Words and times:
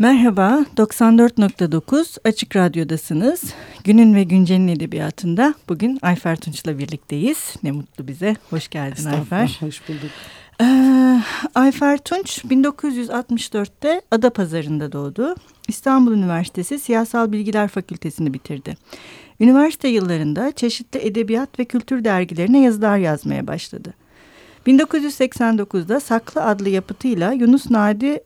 Merhaba, 0.00 0.64
94.9 0.76 2.18
Açık 2.24 2.56
Radyo'dasınız. 2.56 3.54
Günün 3.84 4.14
ve 4.14 4.24
Güncel'in 4.24 4.68
edebiyatında 4.68 5.54
bugün 5.68 5.98
Ayfer 6.02 6.36
Tunç'la 6.36 6.78
birlikteyiz. 6.78 7.54
Ne 7.62 7.70
mutlu 7.70 8.08
bize. 8.08 8.36
Hoş 8.50 8.68
geldin 8.68 9.04
Ayfer. 9.04 9.58
Hoş 9.60 9.88
bulduk. 9.88 10.10
Ee, 10.60 11.20
Ayfer 11.54 11.98
Tunç 11.98 12.44
1964'te 12.44 14.02
Adapazarı'nda 14.10 14.92
doğdu. 14.92 15.34
İstanbul 15.68 16.12
Üniversitesi 16.12 16.78
Siyasal 16.78 17.32
Bilgiler 17.32 17.68
Fakültesini 17.68 18.34
bitirdi. 18.34 18.76
Üniversite 19.40 19.88
yıllarında 19.88 20.52
çeşitli 20.52 21.06
edebiyat 21.06 21.58
ve 21.58 21.64
kültür 21.64 22.04
dergilerine 22.04 22.60
yazılar 22.60 22.98
yazmaya 22.98 23.46
başladı. 23.46 23.94
1989'da 24.66 26.00
Saklı 26.00 26.44
adlı 26.44 26.68
yapıtıyla 26.68 27.32
Yunus 27.32 27.70
Nadi 27.70 28.20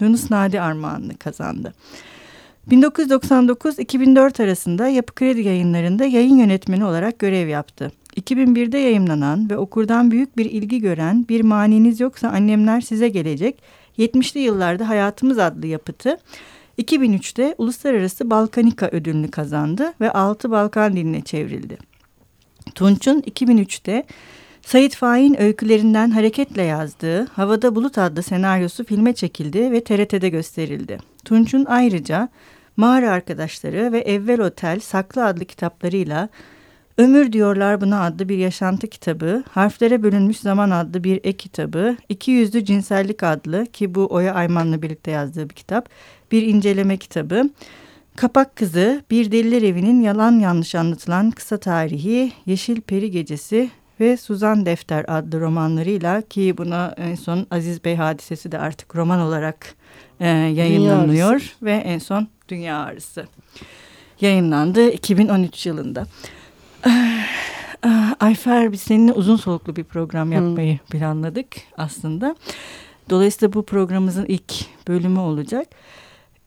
Yunus 0.00 0.30
Nadi 0.30 0.60
Armağanını 0.60 1.16
kazandı. 1.16 1.74
1999-2004 2.70 4.42
arasında 4.42 4.88
Yapı 4.88 5.14
Kredi 5.14 5.40
yayınlarında 5.40 6.04
yayın 6.04 6.36
yönetmeni 6.36 6.84
olarak 6.84 7.18
görev 7.18 7.48
yaptı. 7.48 7.92
2001'de 8.16 8.78
yayımlanan 8.78 9.50
ve 9.50 9.56
okurdan 9.56 10.10
büyük 10.10 10.36
bir 10.36 10.44
ilgi 10.44 10.80
gören 10.80 11.26
Bir 11.28 11.40
Maniniz 11.40 12.00
Yoksa 12.00 12.28
Annemler 12.28 12.80
Size 12.80 13.08
Gelecek 13.08 13.62
70'li 13.98 14.40
yıllarda 14.40 14.88
Hayatımız 14.88 15.38
adlı 15.38 15.66
yapıtı 15.66 16.16
2003'te 16.78 17.54
Uluslararası 17.58 18.30
Balkanika 18.30 18.88
ödülünü 18.88 19.30
kazandı 19.30 19.92
ve 20.00 20.12
altı 20.12 20.50
Balkan 20.50 20.92
diline 20.92 21.20
çevrildi. 21.20 21.78
Tunç'un 22.74 23.20
2003'te 23.20 24.04
Sayit 24.66 24.94
Faik'in 24.94 25.40
öykülerinden 25.40 26.10
hareketle 26.10 26.62
yazdığı 26.62 27.26
Havada 27.26 27.74
Bulut 27.74 27.98
adlı 27.98 28.22
senaryosu 28.22 28.84
filme 28.84 29.12
çekildi 29.12 29.72
ve 29.72 29.84
TRT'de 29.84 30.28
gösterildi. 30.28 30.98
Tunç'un 31.24 31.64
ayrıca 31.64 32.28
Mağara 32.76 33.10
Arkadaşları 33.10 33.92
ve 33.92 33.98
Evvel 33.98 34.40
Otel 34.40 34.80
Saklı 34.80 35.26
adlı 35.26 35.44
kitaplarıyla 35.44 36.28
Ömür 36.98 37.32
Diyorlar 37.32 37.80
Buna 37.80 38.04
adlı 38.04 38.28
bir 38.28 38.38
yaşantı 38.38 38.86
kitabı, 38.86 39.44
Harflere 39.50 40.02
Bölünmüş 40.02 40.36
Zaman 40.40 40.70
adlı 40.70 41.04
bir 41.04 41.16
ek 41.16 41.32
kitabı, 41.32 41.96
İki 42.08 42.30
Yüzlü 42.30 42.64
Cinsellik 42.64 43.22
adlı 43.22 43.66
ki 43.66 43.94
bu 43.94 44.06
Oya 44.10 44.34
Ayman'la 44.34 44.82
birlikte 44.82 45.10
yazdığı 45.10 45.50
bir 45.50 45.54
kitap, 45.54 45.88
bir 46.32 46.42
inceleme 46.42 46.96
kitabı, 46.96 47.50
Kapak 48.16 48.56
Kızı, 48.56 49.02
Bir 49.10 49.32
Deliler 49.32 49.62
Evi'nin 49.62 50.00
yalan 50.00 50.38
yanlış 50.38 50.74
anlatılan 50.74 51.30
kısa 51.30 51.56
tarihi, 51.56 52.32
Yeşil 52.46 52.80
Peri 52.80 53.10
Gecesi 53.10 53.70
ve 54.00 54.16
Suzan 54.16 54.66
Defter 54.66 55.04
adlı 55.08 55.40
romanlarıyla 55.40 56.22
ki 56.22 56.54
buna 56.58 56.94
en 56.96 57.14
son 57.14 57.46
Aziz 57.50 57.84
Bey 57.84 57.96
hadisesi 57.96 58.52
de 58.52 58.58
artık 58.58 58.96
roman 58.96 59.20
olarak 59.20 59.74
e, 60.20 60.28
yayınlanıyor 60.28 61.56
ve 61.62 61.72
en 61.72 61.98
son 61.98 62.28
Dünya 62.48 62.78
Ağrısı 62.78 63.26
yayınlandı 64.20 64.90
2013 64.90 65.66
yılında. 65.66 66.06
Ayfer 68.20 68.72
biz 68.72 68.80
seninle 68.80 69.12
uzun 69.12 69.36
soluklu 69.36 69.76
bir 69.76 69.84
program 69.84 70.32
yapmayı 70.32 70.78
hmm. 70.78 70.98
planladık 70.98 71.46
aslında. 71.76 72.36
Dolayısıyla 73.10 73.52
bu 73.52 73.66
programımızın 73.66 74.24
ilk 74.24 74.52
bölümü 74.88 75.18
olacak. 75.18 75.68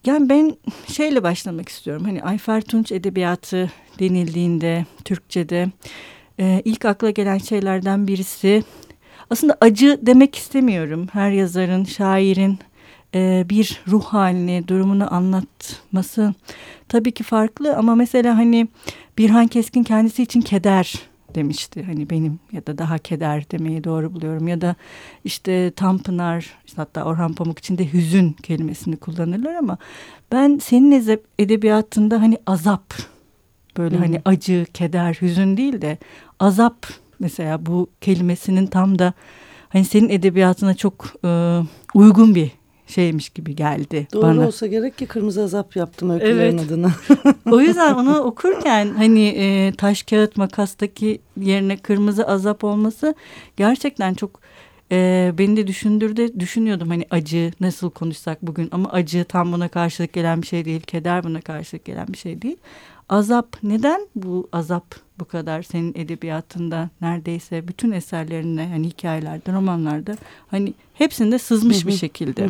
Yani 0.05 0.29
ben 0.29 0.57
şeyle 0.87 1.23
başlamak 1.23 1.69
istiyorum. 1.69 2.03
Hani 2.05 2.23
Ayfer 2.23 2.61
Tunç 2.61 2.91
edebiyatı 2.91 3.71
denildiğinde 3.99 4.85
Türkçe'de 5.05 5.71
e, 6.39 6.61
ilk 6.65 6.85
akla 6.85 7.09
gelen 7.09 7.37
şeylerden 7.37 8.07
birisi 8.07 8.63
aslında 9.29 9.57
acı 9.61 9.99
demek 10.01 10.35
istemiyorum. 10.35 11.07
Her 11.13 11.31
yazarın, 11.31 11.83
şairin 11.83 12.59
e, 13.15 13.45
bir 13.49 13.81
ruh 13.87 14.03
halini, 14.03 14.67
durumunu 14.67 15.13
anlatması 15.13 16.33
tabii 16.89 17.11
ki 17.11 17.23
farklı 17.23 17.75
ama 17.75 17.95
mesela 17.95 18.37
hani 18.37 18.67
Birhan 19.17 19.47
Keskin 19.47 19.83
kendisi 19.83 20.23
için 20.23 20.41
keder 20.41 20.93
demişti. 21.35 21.83
Hani 21.83 22.09
benim 22.09 22.39
ya 22.51 22.67
da 22.67 22.77
daha 22.77 22.97
keder 22.97 23.51
demeyi 23.51 23.83
doğru 23.83 24.13
buluyorum. 24.13 24.47
Ya 24.47 24.61
da 24.61 24.75
işte 25.23 25.71
Tanpınar 25.71 26.49
işte 26.65 26.77
hatta 26.77 27.03
Orhan 27.03 27.33
Pamuk 27.33 27.59
için 27.59 27.77
de 27.77 27.93
hüzün 27.93 28.31
kelimesini 28.31 28.97
kullanırlar 28.97 29.55
ama 29.55 29.77
ben 30.31 30.57
senin 30.57 31.19
edebiyatında 31.39 32.21
hani 32.21 32.37
azap 32.45 33.12
böyle 33.77 33.95
hmm. 33.95 34.03
hani 34.03 34.21
acı, 34.25 34.65
keder, 34.73 35.17
hüzün 35.21 35.57
değil 35.57 35.81
de 35.81 35.97
azap 36.39 36.87
mesela 37.19 37.65
bu 37.65 37.89
kelimesinin 38.01 38.67
tam 38.67 38.99
da 38.99 39.13
hani 39.69 39.85
senin 39.85 40.09
edebiyatına 40.09 40.73
çok 40.73 41.05
e, 41.25 41.59
uygun 41.93 42.35
bir 42.35 42.51
şeymiş 42.87 43.29
gibi 43.29 43.55
geldi 43.55 44.07
Doğru 44.13 44.21
bana. 44.21 44.35
Doğru 44.35 44.47
olsa 44.47 44.67
gerek 44.67 44.97
ki 44.97 45.05
kırmızı 45.05 45.43
azap 45.43 45.75
yaptım 45.75 46.09
öykülerin 46.09 46.57
evet. 46.57 46.71
adına. 46.71 46.91
o 47.51 47.61
yüzden 47.61 47.93
onu 47.93 48.17
okurken 48.17 48.93
hani 48.97 49.27
e, 49.27 49.71
taş 49.77 50.03
kağıt 50.03 50.37
makastaki 50.37 51.21
yerine 51.37 51.77
kırmızı 51.77 52.27
azap 52.27 52.63
olması 52.63 53.15
gerçekten 53.57 54.13
çok 54.13 54.39
e, 54.91 55.31
beni 55.37 55.57
de 55.57 55.67
düşündürdü. 55.67 56.39
Düşünüyordum 56.39 56.89
hani 56.89 57.05
acı 57.09 57.51
nasıl 57.59 57.89
konuşsak 57.89 58.41
bugün 58.41 58.69
ama 58.71 58.89
acı 58.89 59.25
tam 59.25 59.51
buna 59.51 59.67
karşılık 59.67 60.13
gelen 60.13 60.41
bir 60.41 60.47
şey 60.47 60.65
değil. 60.65 60.81
Keder 60.81 61.23
buna 61.23 61.41
karşılık 61.41 61.85
gelen 61.85 62.07
bir 62.07 62.17
şey 62.17 62.41
değil. 62.41 62.57
Azap 63.09 63.57
neden 63.63 64.07
bu 64.15 64.49
azap 64.51 64.95
bu 65.19 65.25
kadar 65.25 65.61
senin 65.61 65.93
edebiyatında 65.95 66.89
neredeyse 67.01 67.67
bütün 67.67 67.91
eserlerinde 67.91 68.67
hani 68.67 68.87
hikayelerde 68.87 69.53
romanlarda 69.53 70.15
hani 70.47 70.73
hepsinde 70.93 71.39
sızmış 71.39 71.87
bir 71.87 71.91
şekilde. 71.91 72.49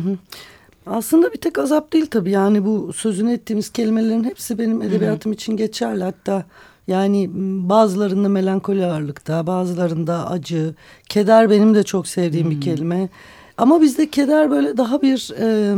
Aslında 0.86 1.32
bir 1.32 1.38
tek 1.38 1.58
azap 1.58 1.92
değil 1.92 2.06
tabii. 2.06 2.30
Yani 2.30 2.64
bu 2.64 2.92
sözünü 2.92 3.32
ettiğimiz 3.32 3.72
kelimelerin 3.72 4.24
hepsi 4.24 4.58
benim 4.58 4.82
edebiyatım 4.82 5.32
için 5.32 5.56
geçerli. 5.56 6.04
Hatta 6.04 6.44
yani 6.88 7.30
bazılarında 7.68 8.28
melankoli 8.28 8.86
ağırlıkta 8.86 9.46
bazılarında 9.46 10.30
acı. 10.30 10.74
Keder 11.08 11.50
benim 11.50 11.74
de 11.74 11.82
çok 11.82 12.08
sevdiğim 12.08 12.50
bir 12.50 12.60
kelime. 12.60 13.08
Ama 13.56 13.80
bizde 13.80 14.10
keder 14.10 14.50
böyle 14.50 14.76
daha 14.76 15.02
bir... 15.02 15.30
E, 15.40 15.74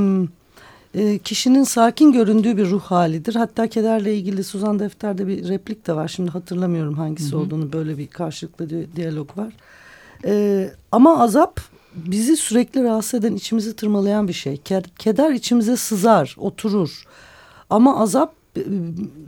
e, 0.95 1.19
kişinin 1.19 1.65
sakin 1.65 2.13
göründüğü 2.13 2.57
bir 2.57 2.71
ruh 2.71 2.83
halidir. 2.83 3.35
Hatta 3.35 3.67
kederle 3.67 4.17
ilgili 4.17 4.45
Suzan 4.45 4.79
Defter'de 4.79 5.27
bir 5.27 5.49
replik 5.49 5.87
de 5.87 5.97
var. 5.97 6.09
Şimdi 6.09 6.31
hatırlamıyorum 6.31 6.95
hangisi 6.95 7.33
hı 7.33 7.37
hı. 7.37 7.41
olduğunu 7.41 7.73
böyle 7.73 7.99
bir 7.99 8.07
karşılıklı 8.07 8.71
di 8.71 8.89
diyalog 8.97 9.39
var. 9.39 9.53
E, 10.25 10.71
ama 10.93 11.21
azap 11.21 11.61
bizi 11.95 12.37
sürekli 12.37 12.83
rahatsız 12.83 13.21
eden, 13.21 13.35
içimizi 13.35 13.77
tırmalayan 13.77 14.29
bir 14.29 14.33
şey. 14.33 14.57
Keder 14.99 15.31
içimize 15.31 15.77
sızar, 15.77 16.37
oturur. 16.39 17.05
Ama 17.71 18.01
azap 18.01 18.35
e, 18.57 18.63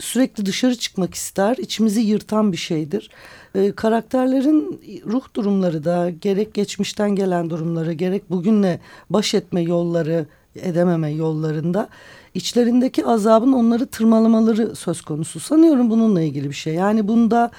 sürekli 0.01 0.47
dışarı 0.47 0.75
çıkmak 0.77 1.15
ister, 1.15 1.57
içimizi 1.57 2.01
yırtan 2.01 2.53
bir 2.53 2.57
şeydir. 2.57 3.11
Ee, 3.55 3.73
karakterlerin 3.73 4.81
ruh 5.07 5.35
durumları 5.37 5.85
da 5.85 6.11
gerek 6.11 6.55
geçmişten 6.55 7.15
gelen 7.15 7.51
durumları, 7.51 7.93
gerek 7.93 8.31
bugünle 8.31 8.81
baş 9.11 9.35
etme 9.35 9.63
yolları, 9.63 10.27
edememe 10.57 11.11
yollarında 11.11 11.89
içlerindeki 12.35 13.07
azabın 13.07 13.53
onları 13.53 13.87
tırmalamaları 13.87 14.77
söz 14.77 15.03
konusu. 15.03 15.41
Sanıyorum 15.41 15.91
bununla 15.91 16.23
ilgili 16.23 16.49
bir 16.49 16.55
şey. 16.55 16.75
Yani 16.75 17.09
bunda 17.09 17.51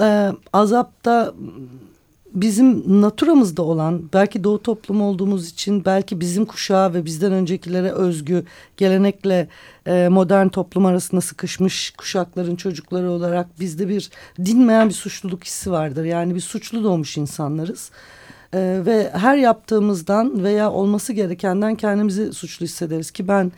e, 0.00 0.32
azapta 0.52 1.34
bizim 2.34 3.00
naturamızda 3.02 3.62
olan 3.62 4.02
belki 4.12 4.44
doğu 4.44 4.62
toplumu 4.62 5.04
olduğumuz 5.04 5.48
için 5.48 5.84
belki 5.84 6.20
bizim 6.20 6.44
kuşağı 6.44 6.94
ve 6.94 7.04
bizden 7.04 7.32
öncekilere 7.32 7.92
özgü 7.92 8.44
gelenekle 8.76 9.48
e, 9.86 10.08
modern 10.08 10.48
toplum 10.48 10.86
arasında 10.86 11.20
sıkışmış 11.20 11.90
kuşakların 11.90 12.56
çocukları 12.56 13.10
olarak 13.10 13.60
bizde 13.60 13.88
bir 13.88 14.10
dinmeyen 14.44 14.88
bir 14.88 14.94
suçluluk 14.94 15.44
hissi 15.44 15.70
vardır. 15.70 16.04
Yani 16.04 16.34
bir 16.34 16.40
suçlu 16.40 16.84
doğmuş 16.84 17.16
insanlarız. 17.16 17.90
E, 18.54 18.82
ve 18.86 19.10
her 19.14 19.36
yaptığımızdan 19.36 20.44
veya 20.44 20.72
olması 20.72 21.12
gerekenden 21.12 21.74
kendimizi 21.74 22.32
suçlu 22.32 22.64
hissederiz 22.64 23.10
ki 23.10 23.28
ben 23.28 23.52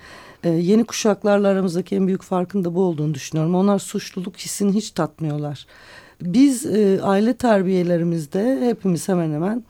e, 0.45 0.49
yeni 0.51 0.85
kuşaklarla 0.85 1.49
aramızdaki 1.49 1.97
en 1.97 2.07
büyük 2.07 2.23
farkın 2.23 2.65
da 2.65 2.75
bu 2.75 2.83
olduğunu 2.83 3.15
düşünüyorum. 3.15 3.55
Onlar 3.55 3.79
suçluluk 3.79 4.37
hissini 4.37 4.75
hiç 4.75 4.91
tatmıyorlar. 4.91 5.67
Biz 6.23 6.67
e, 6.67 7.01
aile 7.03 7.35
terbiyelerimizde 7.35 8.69
hepimiz 8.69 9.09
hemen 9.09 9.33
hemen 9.33 9.65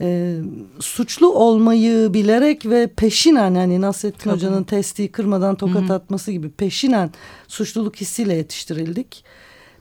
e, 0.00 0.36
suçlu 0.80 1.32
olmayı 1.32 2.14
bilerek 2.14 2.66
ve 2.66 2.86
peşinen 2.86 3.54
hani 3.54 3.80
Nasrettin 3.80 4.24
Tabii. 4.24 4.34
Hoca'nın 4.34 4.64
testiyi 4.64 5.12
kırmadan 5.12 5.54
tokat 5.54 5.82
Hı 5.82 5.86
-hı. 5.86 5.92
atması 5.92 6.32
gibi 6.32 6.50
peşinen 6.50 7.10
suçluluk 7.48 7.96
hissiyle 7.96 8.34
yetiştirildik. 8.34 9.24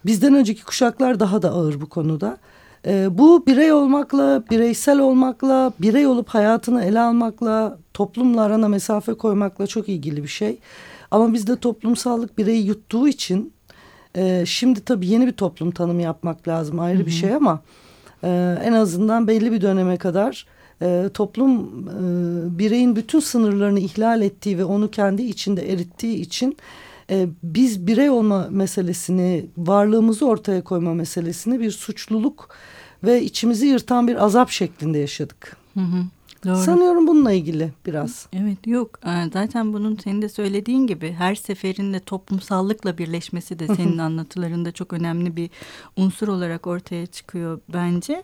Bizden 0.06 0.34
önceki 0.34 0.64
kuşaklar 0.64 1.19
daha 1.19 1.42
da 1.42 1.52
ağır 1.52 1.81
bu 1.81 1.90
konuda. 1.90 2.38
E, 2.86 3.18
bu 3.18 3.46
birey 3.46 3.72
olmakla, 3.72 4.44
bireysel 4.52 5.00
olmakla, 5.00 5.74
birey 5.80 6.08
olup 6.08 6.30
hayatını 6.30 6.84
ele 6.84 7.00
almakla, 7.00 7.78
toplumla 7.94 8.42
arana 8.42 8.68
mesafe 8.68 9.14
koymakla 9.14 9.68
çok 9.68 9.90
ilgili 9.90 10.24
bir 10.24 10.28
şey. 10.28 10.60
Ama 11.12 11.34
bizde 11.34 11.56
toplumsallık 11.56 12.38
bireyi 12.38 12.66
yuttuğu 12.66 13.08
için 13.08 13.54
e, 14.16 14.44
şimdi 14.46 14.82
tabii 14.82 15.08
yeni 15.08 15.28
bir 15.28 15.32
toplum 15.32 15.72
tanımı 15.72 16.02
yapmak 16.02 16.48
lazım 16.48 16.80
ayrı 16.80 16.98
Hı 16.98 17.04
-hı. 17.04 17.06
bir 17.06 17.12
şey 17.12 17.34
ama 17.34 17.62
e, 18.24 18.58
en 18.64 18.74
azından 18.74 19.28
belli 19.28 19.52
bir 19.52 19.62
döneme 19.62 19.98
kadar 19.98 20.46
e, 20.82 21.10
toplum 21.14 21.60
e, 21.88 22.60
bireyin 22.60 22.96
bütün 22.96 23.20
sınırlarını 23.20 23.80
ihlal 23.80 24.22
ettiği 24.22 24.58
ve 24.58 24.66
onu 24.66 24.92
kendi 24.92 25.24
içinde 25.24 25.74
erittiği 25.74 26.16
için 26.16 26.58
e, 27.09 27.27
biz 27.44 27.88
birey 27.88 28.09
olma 28.09 28.48
meselesini, 28.51 29.45
varlığımızı 29.57 30.27
ortaya 30.27 30.63
koyma 30.63 30.94
meselesini 30.94 31.59
bir 31.59 31.71
suçluluk 31.71 32.50
ve 33.04 33.24
içimizi 33.24 33.68
yırtan 33.68 34.07
bir 34.07 34.25
azap 34.25 34.50
şeklinde 34.50 34.98
yaşadık. 34.98 35.57
Hı 35.74 35.80
hı. 35.80 36.04
Doğru. 36.45 36.56
Sanıyorum 36.56 37.07
bununla 37.07 37.31
ilgili 37.31 37.72
biraz. 37.86 38.28
Evet 38.34 38.68
yok 38.68 39.00
zaten 39.34 39.74
bunun 39.74 39.95
senin 39.95 40.22
de 40.22 40.30
söylediğin 40.30 40.88
gibi 40.88 41.12
her 41.12 41.36
seferinde 41.36 42.00
toplumsallıkla 42.00 42.98
birleşmesi 42.98 43.60
de 43.60 43.68
senin 43.68 43.98
anlatılarında 43.98 44.72
çok 44.72 44.94
önemli 44.94 45.36
bir 45.36 45.50
unsur 45.95 46.28
olarak 46.28 46.68
ortaya 46.68 47.06
çıkıyor 47.06 47.62
bence. 47.74 48.24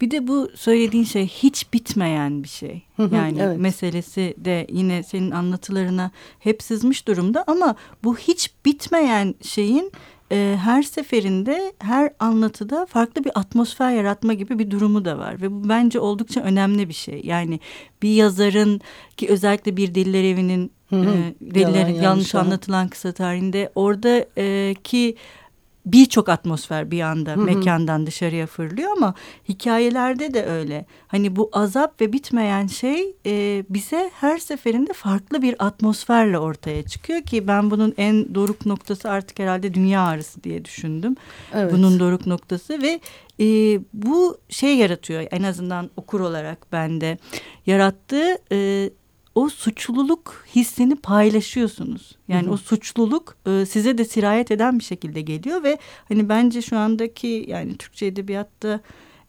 Bir 0.00 0.10
de 0.10 0.28
bu 0.28 0.50
söylediğin 0.54 1.04
şey 1.04 1.26
hiç 1.26 1.72
bitmeyen 1.72 2.42
bir 2.42 2.48
şey. 2.48 2.82
Yani 2.98 3.38
evet. 3.40 3.58
meselesi 3.58 4.34
de 4.38 4.66
yine 4.70 5.02
senin 5.02 5.30
anlatılarına 5.30 6.10
hep 6.38 6.62
sızmış 6.62 7.08
durumda 7.08 7.44
ama 7.46 7.76
bu 8.04 8.16
hiç 8.16 8.50
bitmeyen 8.64 9.34
şeyin 9.42 9.92
e, 10.32 10.56
her 10.64 10.82
seferinde 10.82 11.72
her 11.78 12.10
anlatıda 12.18 12.86
farklı 12.86 13.24
bir 13.24 13.32
atmosfer 13.34 13.90
yaratma 13.90 14.32
gibi 14.32 14.58
bir 14.58 14.70
durumu 14.70 15.04
da 15.04 15.18
var 15.18 15.42
ve 15.42 15.52
bu 15.52 15.68
bence 15.68 16.00
oldukça 16.00 16.40
önemli 16.40 16.88
bir 16.88 16.94
şey. 16.94 17.20
Yani 17.24 17.60
bir 18.02 18.14
yazarın 18.14 18.80
ki 19.16 19.28
özellikle 19.28 19.76
bir 19.76 19.94
diller 19.94 20.24
evinin 20.24 20.72
hı 20.90 20.96
hı. 20.96 21.10
E, 21.10 21.54
dillerin 21.54 21.76
yanlış, 21.76 22.02
yanlış 22.02 22.34
anlatılan 22.34 22.88
kısa 22.88 23.12
tarihinde 23.12 23.72
oradaki 23.74 25.16
birçok 25.86 26.28
atmosfer 26.28 26.90
bir 26.90 27.00
anda 27.00 27.30
Hı 27.30 27.34
-hı. 27.34 27.44
mekandan 27.44 28.06
dışarıya 28.06 28.46
fırlıyor 28.46 28.90
ama 28.96 29.14
hikayelerde 29.48 30.34
de 30.34 30.44
öyle. 30.44 30.86
Hani 31.08 31.36
bu 31.36 31.50
azap 31.52 32.00
ve 32.00 32.12
bitmeyen 32.12 32.66
şey 32.66 33.16
e, 33.26 33.64
bize 33.70 34.10
her 34.20 34.38
seferinde 34.38 34.92
farklı 34.92 35.42
bir 35.42 35.66
atmosferle 35.66 36.38
ortaya 36.38 36.82
çıkıyor 36.82 37.22
ki 37.22 37.48
ben 37.48 37.70
bunun 37.70 37.94
en 37.96 38.34
doruk 38.34 38.66
noktası 38.66 39.10
artık 39.10 39.38
herhalde 39.38 39.74
dünya 39.74 40.00
ağrısı 40.00 40.42
diye 40.42 40.64
düşündüm. 40.64 41.16
Evet. 41.54 41.72
Bunun 41.72 42.00
doruk 42.00 42.26
noktası 42.26 42.82
ve 42.82 43.00
e, 43.40 43.46
bu 43.92 44.38
şey 44.48 44.76
yaratıyor 44.76 45.26
en 45.30 45.42
azından 45.42 45.90
okur 45.96 46.20
olarak 46.20 46.72
bende 46.72 47.18
yarattığı 47.66 48.38
e, 48.52 48.90
o 49.36 49.48
suçluluk 49.48 50.44
hissini 50.54 50.96
paylaşıyorsunuz. 50.96 52.16
Yani 52.28 52.46
hı 52.46 52.50
hı. 52.50 52.54
o 52.54 52.56
suçluluk 52.56 53.36
e, 53.46 53.66
size 53.66 53.98
de 53.98 54.04
sirayet 54.04 54.50
eden 54.50 54.78
bir 54.78 54.84
şekilde 54.84 55.20
geliyor 55.20 55.62
ve 55.62 55.78
hani 56.08 56.28
bence 56.28 56.62
şu 56.62 56.78
andaki 56.78 57.44
yani 57.48 57.76
Türkçe 57.76 58.06
edebiyatta 58.06 58.80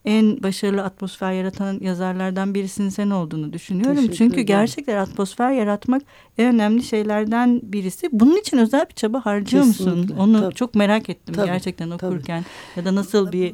en 0.06 0.44
başarılı 0.44 0.83
atmosfer 0.83 1.31
yaratan 1.31 1.80
yazarlardan 1.81 2.54
birisinin 2.54 2.89
sen 2.89 3.09
olduğunu 3.09 3.54
düşünüyorum. 3.54 4.07
Çünkü 4.18 4.42
gerçekten 4.42 4.98
atmosfer 4.98 5.51
yaratmak 5.51 6.01
en 6.38 6.56
önemli 6.56 6.83
şeylerden 6.83 7.62
birisi. 7.63 8.09
Bunun 8.12 8.36
için 8.36 8.57
özel 8.57 8.86
bir 8.89 8.94
çaba 8.94 9.25
harcıyor 9.25 9.63
Kesinlikle. 9.63 10.01
musun? 10.01 10.15
Onu 10.19 10.39
Tabii. 10.42 10.56
çok 10.56 10.75
merak 10.75 11.09
ettim 11.09 11.36
Tabii. 11.36 11.45
gerçekten 11.45 11.89
okurken. 11.89 12.45
Tabii. 12.75 12.80
Ya 12.80 12.86
da 12.86 12.95
nasıl 12.95 13.31
bir 13.31 13.54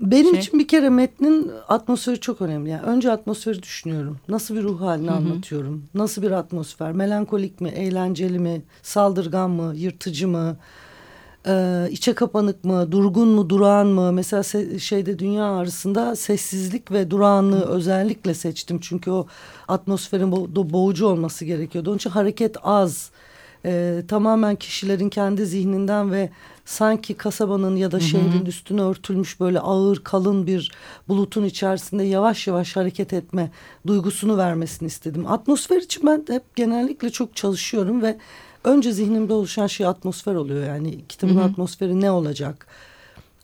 benim 0.00 0.30
şey. 0.30 0.40
için 0.40 0.58
bir 0.58 0.68
kere 0.68 0.88
metnin 0.88 1.50
atmosferi 1.68 2.20
çok 2.20 2.40
önemli. 2.42 2.70
Yani 2.70 2.82
önce 2.82 3.12
atmosferi 3.12 3.62
düşünüyorum. 3.62 4.18
Nasıl 4.28 4.54
bir 4.54 4.62
ruh 4.62 4.80
halini 4.80 5.06
Hı-hı. 5.08 5.16
anlatıyorum? 5.16 5.84
Nasıl 5.94 6.22
bir 6.22 6.30
atmosfer? 6.30 6.92
Melankolik 6.92 7.60
mi, 7.60 7.68
eğlenceli 7.68 8.38
mi, 8.38 8.62
saldırgan 8.82 9.50
mı, 9.50 9.74
yırtıcı 9.76 10.28
mı? 10.28 10.56
Ee, 11.46 11.88
içe 11.90 12.12
kapanık 12.14 12.64
mı, 12.64 12.92
durgun 12.92 13.28
mu, 13.28 13.50
durağan 13.50 13.86
mı? 13.86 14.12
Mesela 14.12 14.40
se- 14.40 14.78
şeyde 14.78 15.18
dünya 15.18 15.44
arasında 15.44 16.16
sessizlik 16.16 16.92
ve 16.92 17.10
durağanlığı 17.10 17.60
Hı. 17.60 17.68
özellikle 17.68 18.34
seçtim. 18.34 18.78
Çünkü 18.80 19.10
o 19.10 19.26
atmosferin 19.68 20.32
bo- 20.32 20.72
boğucu 20.72 21.06
olması 21.06 21.44
gerekiyordu. 21.44 21.90
Onun 21.90 21.96
için 21.96 22.10
hareket 22.10 22.56
az. 22.62 23.10
Ee, 23.66 24.02
tamamen 24.08 24.56
kişilerin 24.56 25.08
kendi 25.08 25.46
zihninden 25.46 26.12
ve 26.12 26.30
sanki 26.64 27.14
kasabanın 27.14 27.76
ya 27.76 27.92
da 27.92 28.00
şehrin 28.00 28.40
hı 28.40 28.44
hı. 28.44 28.48
üstüne 28.48 28.82
örtülmüş 28.82 29.40
böyle 29.40 29.60
ağır 29.60 29.96
kalın 30.04 30.46
bir 30.46 30.72
bulutun 31.08 31.44
içerisinde 31.44 32.02
yavaş 32.02 32.46
yavaş 32.46 32.76
hareket 32.76 33.12
etme 33.12 33.50
duygusunu 33.86 34.36
vermesini 34.36 34.86
istedim. 34.86 35.26
Atmosfer 35.26 35.76
için 35.76 36.06
ben 36.06 36.24
hep 36.28 36.56
genellikle 36.56 37.10
çok 37.10 37.36
çalışıyorum 37.36 38.02
ve 38.02 38.16
önce 38.64 38.92
zihnimde 38.92 39.32
oluşan 39.32 39.66
şey 39.66 39.86
atmosfer 39.86 40.34
oluyor. 40.34 40.66
Yani 40.66 40.98
kitabın 41.08 41.36
hı 41.36 41.40
hı. 41.40 41.44
atmosferi 41.44 42.00
ne 42.00 42.10
olacak? 42.10 42.66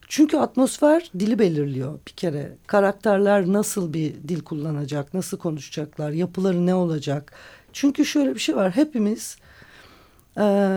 Çünkü 0.09 0.37
atmosfer 0.37 1.11
dili 1.19 1.39
belirliyor 1.39 1.99
bir 2.07 2.13
kere. 2.13 2.57
Karakterler 2.67 3.47
nasıl 3.47 3.93
bir 3.93 4.15
dil 4.29 4.41
kullanacak, 4.41 5.15
nasıl 5.15 5.39
konuşacaklar, 5.39 6.11
yapıları 6.11 6.67
ne 6.67 6.75
olacak? 6.75 7.33
Çünkü 7.73 8.07
şöyle 8.07 8.35
bir 8.35 8.41
şey 8.41 8.57
var. 8.57 8.71
Hepimiz 8.77 9.37
e, 10.39 10.77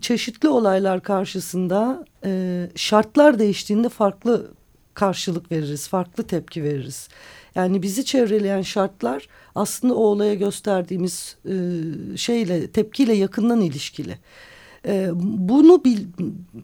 çeşitli 0.00 0.48
olaylar 0.48 1.02
karşısında 1.02 2.04
e, 2.24 2.66
şartlar 2.74 3.38
değiştiğinde 3.38 3.88
farklı 3.88 4.50
karşılık 4.94 5.52
veririz, 5.52 5.88
farklı 5.88 6.22
tepki 6.22 6.64
veririz. 6.64 7.08
Yani 7.54 7.82
bizi 7.82 8.04
çevreleyen 8.04 8.62
şartlar 8.62 9.28
aslında 9.54 9.94
o 9.94 10.02
olaya 10.02 10.34
gösterdiğimiz 10.34 11.36
e, 11.44 11.54
şeyle, 12.16 12.70
tepkiyle 12.70 13.12
yakından 13.12 13.60
ilişkili. 13.60 14.18
E, 14.86 15.10
bunu 15.14 15.84
bil, 15.84 15.98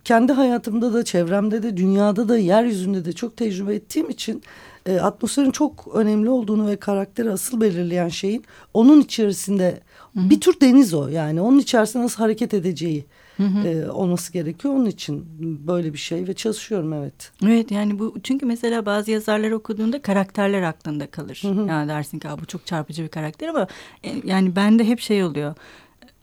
kendi 0.05 0.32
hayatımda 0.32 0.93
da, 0.93 1.05
çevremde 1.05 1.62
de, 1.62 1.76
dünyada 1.76 2.29
da, 2.29 2.38
yeryüzünde 2.38 3.05
de 3.05 3.12
çok 3.12 3.37
tecrübe 3.37 3.75
ettiğim 3.75 4.11
için 4.11 4.43
e, 4.87 5.00
atmosferin 5.00 5.50
çok 5.50 5.88
önemli 5.94 6.31
olduğunu 6.31 6.69
ve 6.69 6.76
karakteri 6.76 7.31
asıl 7.31 7.61
belirleyen 7.61 8.08
şeyin 8.08 8.44
onun 8.75 9.00
içerisinde 9.00 9.81
Hı 10.17 10.31
bir 10.31 10.41
tür 10.41 10.61
deniz 10.61 10.95
o 10.95 11.09
yani 11.09 11.41
onun 11.41 11.59
içerisinde 11.59 12.03
nasıl 12.03 12.23
hareket 12.23 12.55
edeceği 12.55 13.05
hı 13.37 13.43
hı. 13.43 13.69
E, 13.69 13.91
olması 13.91 14.33
gerekiyor. 14.33 14.75
Onun 14.75 14.87
için 14.87 15.27
böyle 15.67 15.93
bir 15.93 15.99
şey 15.99 16.29
ve 16.29 16.35
çalışıyorum 16.35 16.93
evet. 16.93 17.33
Evet 17.45 17.71
yani 17.71 17.99
bu 17.99 18.15
çünkü 18.23 18.47
mesela 18.47 18.87
bazı 18.87 19.11
yazarlar 19.11 19.51
okuduğunda 19.51 20.03
karakterler 20.03 20.63
aklında 20.63 21.07
kalır. 21.07 21.41
Hı 21.43 21.49
hı. 21.49 21.69
Yani 21.69 21.89
dersin 21.89 22.19
ki 22.19 22.29
bu 22.43 22.47
çok 22.47 22.67
çarpıcı 22.67 23.03
bir 23.03 23.09
karakter 23.09 23.49
ama 23.49 23.67
e, 24.05 24.13
yani 24.25 24.57
bende 24.57 24.85
hep 24.85 25.01
şey 25.01 25.25
oluyor 25.25 25.55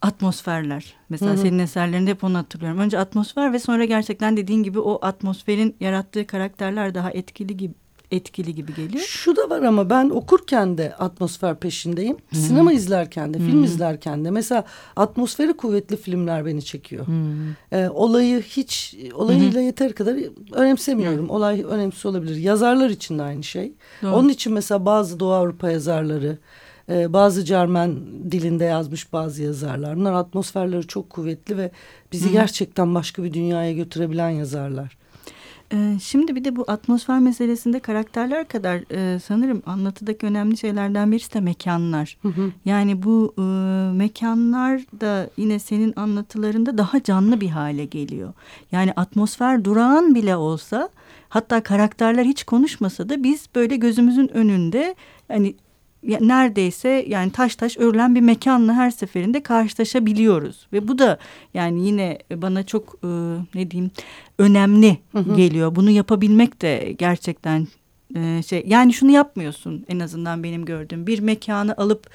atmosferler. 0.02 0.94
Mesela 1.10 1.32
hı 1.32 1.36
hı. 1.36 1.42
senin 1.42 1.60
eserlerinde 1.60 2.10
hep 2.10 2.24
onu 2.24 2.38
hatırlıyorum. 2.38 2.80
Önce 2.80 3.00
atmosfer 3.00 3.54
ve 3.54 3.60
sonra 3.60 3.86
gerçekten 3.86 4.38
dediğin 4.38 4.64
gibi 4.64 4.80
o 4.80 5.00
atmosferin 5.02 5.76
yarattığı 5.80 6.28
karakterler 6.28 6.96
daha 6.96 7.12
etkili 7.12 7.58
gibi 7.58 7.74
etkili 8.14 8.56
gibi 8.56 8.76
geliyor. 8.76 9.04
Şu 9.04 9.36
da 9.36 9.50
var 9.50 9.62
ama 9.62 9.90
ben 9.90 10.10
okurken 10.10 10.78
de 10.78 10.96
atmosfer 10.96 11.56
peşindeyim. 11.56 12.18
Hmm. 12.30 12.40
Sinema 12.40 12.74
izlerken 12.74 13.34
de, 13.34 13.40
hmm. 13.40 13.46
film 13.46 13.64
izlerken 13.64 14.26
de. 14.26 14.32
Mesela 14.32 14.64
atmosferi 14.96 15.54
kuvvetli 15.54 15.98
filmler 15.98 16.46
beni 16.46 16.66
çekiyor. 16.66 17.08
Hmm. 17.08 17.52
Ee, 17.72 17.90
olayı 17.90 18.42
hiç, 18.42 18.96
olayıyla 19.14 19.60
hmm. 19.60 19.66
yeter 19.66 19.94
kadar 19.94 20.18
önemsemiyorum. 20.52 21.24
Hmm. 21.24 21.30
Olay 21.30 21.64
önemsiz 21.70 22.06
olabilir. 22.06 22.36
Yazarlar 22.36 22.90
için 22.90 23.20
de 23.20 23.24
aynı 23.24 23.44
şey. 23.44 23.74
Doğru. 24.02 24.16
Onun 24.16 24.30
için 24.30 24.54
mesela 24.54 24.86
bazı 24.86 25.20
Doğu 25.20 25.34
Avrupa 25.34 25.72
yazarları, 25.72 26.38
e, 26.90 27.14
bazı 27.14 27.46
Cermen 27.46 27.96
dilinde 28.32 28.64
yazmış 28.64 29.14
bazı 29.14 29.44
yazarlar. 29.44 29.98
Bunlar 29.98 30.14
atmosferleri 30.14 30.88
çok 30.88 31.10
kuvvetli 31.10 31.58
ve 31.58 31.72
bizi 32.12 32.26
hmm. 32.26 32.34
gerçekten 32.34 32.96
başka 32.96 33.24
bir 33.24 33.34
dünyaya 33.34 33.74
götürebilen 33.74 34.30
yazarlar. 34.30 35.03
Ee, 35.74 36.00
şimdi 36.02 36.36
bir 36.36 36.44
de 36.44 36.56
bu 36.56 36.66
atmosfer 36.68 37.20
meselesinde 37.20 37.80
karakterler 37.80 38.48
kadar 38.48 38.82
e, 38.92 39.20
sanırım 39.20 39.64
anlatıdaki 39.66 40.26
önemli 40.26 40.58
şeylerden 40.58 41.12
birisi 41.12 41.34
de 41.34 41.40
mekanlar. 41.40 42.18
Hı 42.22 42.28
hı. 42.28 42.52
Yani 42.66 43.04
bu 43.04 43.34
e, 43.38 43.42
mekanlar 43.98 44.82
da 45.02 45.30
yine 45.38 45.60
senin 45.60 45.94
anlatılarında 45.96 46.78
daha 46.78 47.04
canlı 47.04 47.42
bir 47.42 47.50
hale 47.50 47.86
geliyor. 47.86 48.34
Yani 48.72 48.94
atmosfer 48.96 49.66
durağan 49.66 50.16
bile 50.16 50.36
olsa 50.36 50.90
hatta 51.30 51.64
karakterler 51.64 52.26
hiç 52.26 52.44
konuşmasa 52.44 53.10
da 53.10 53.24
biz 53.24 53.48
böyle 53.56 53.76
gözümüzün 53.76 54.28
önünde 54.28 54.96
hani 55.28 55.56
neredeyse 56.04 57.06
yani 57.08 57.32
taş 57.32 57.56
taş 57.56 57.78
örülen 57.78 58.16
bir 58.16 58.22
mekanla 58.22 58.74
her 58.74 58.92
seferinde 58.92 59.44
karşılaşabiliyoruz 59.44 60.68
ve 60.74 60.88
bu 60.88 60.98
da 60.98 61.18
yani 61.54 61.88
yine 61.88 62.20
bana 62.36 62.64
çok 62.64 62.96
e, 63.04 63.08
ne 63.56 63.72
diyeyim 63.72 63.92
önemli 64.38 64.98
hı 65.12 65.20
hı. 65.20 65.36
geliyor. 65.36 65.76
Bunu 65.76 65.90
yapabilmek 65.90 66.62
de 66.62 66.96
gerçekten 66.98 67.68
e, 68.16 68.44
şey 68.44 68.64
yani 68.68 68.94
şunu 68.94 69.12
yapmıyorsun 69.12 69.86
en 69.90 70.00
azından 70.00 70.44
benim 70.44 70.66
gördüğüm 70.66 71.08
bir 71.08 71.20
mekanı 71.20 71.74
alıp 71.78 72.10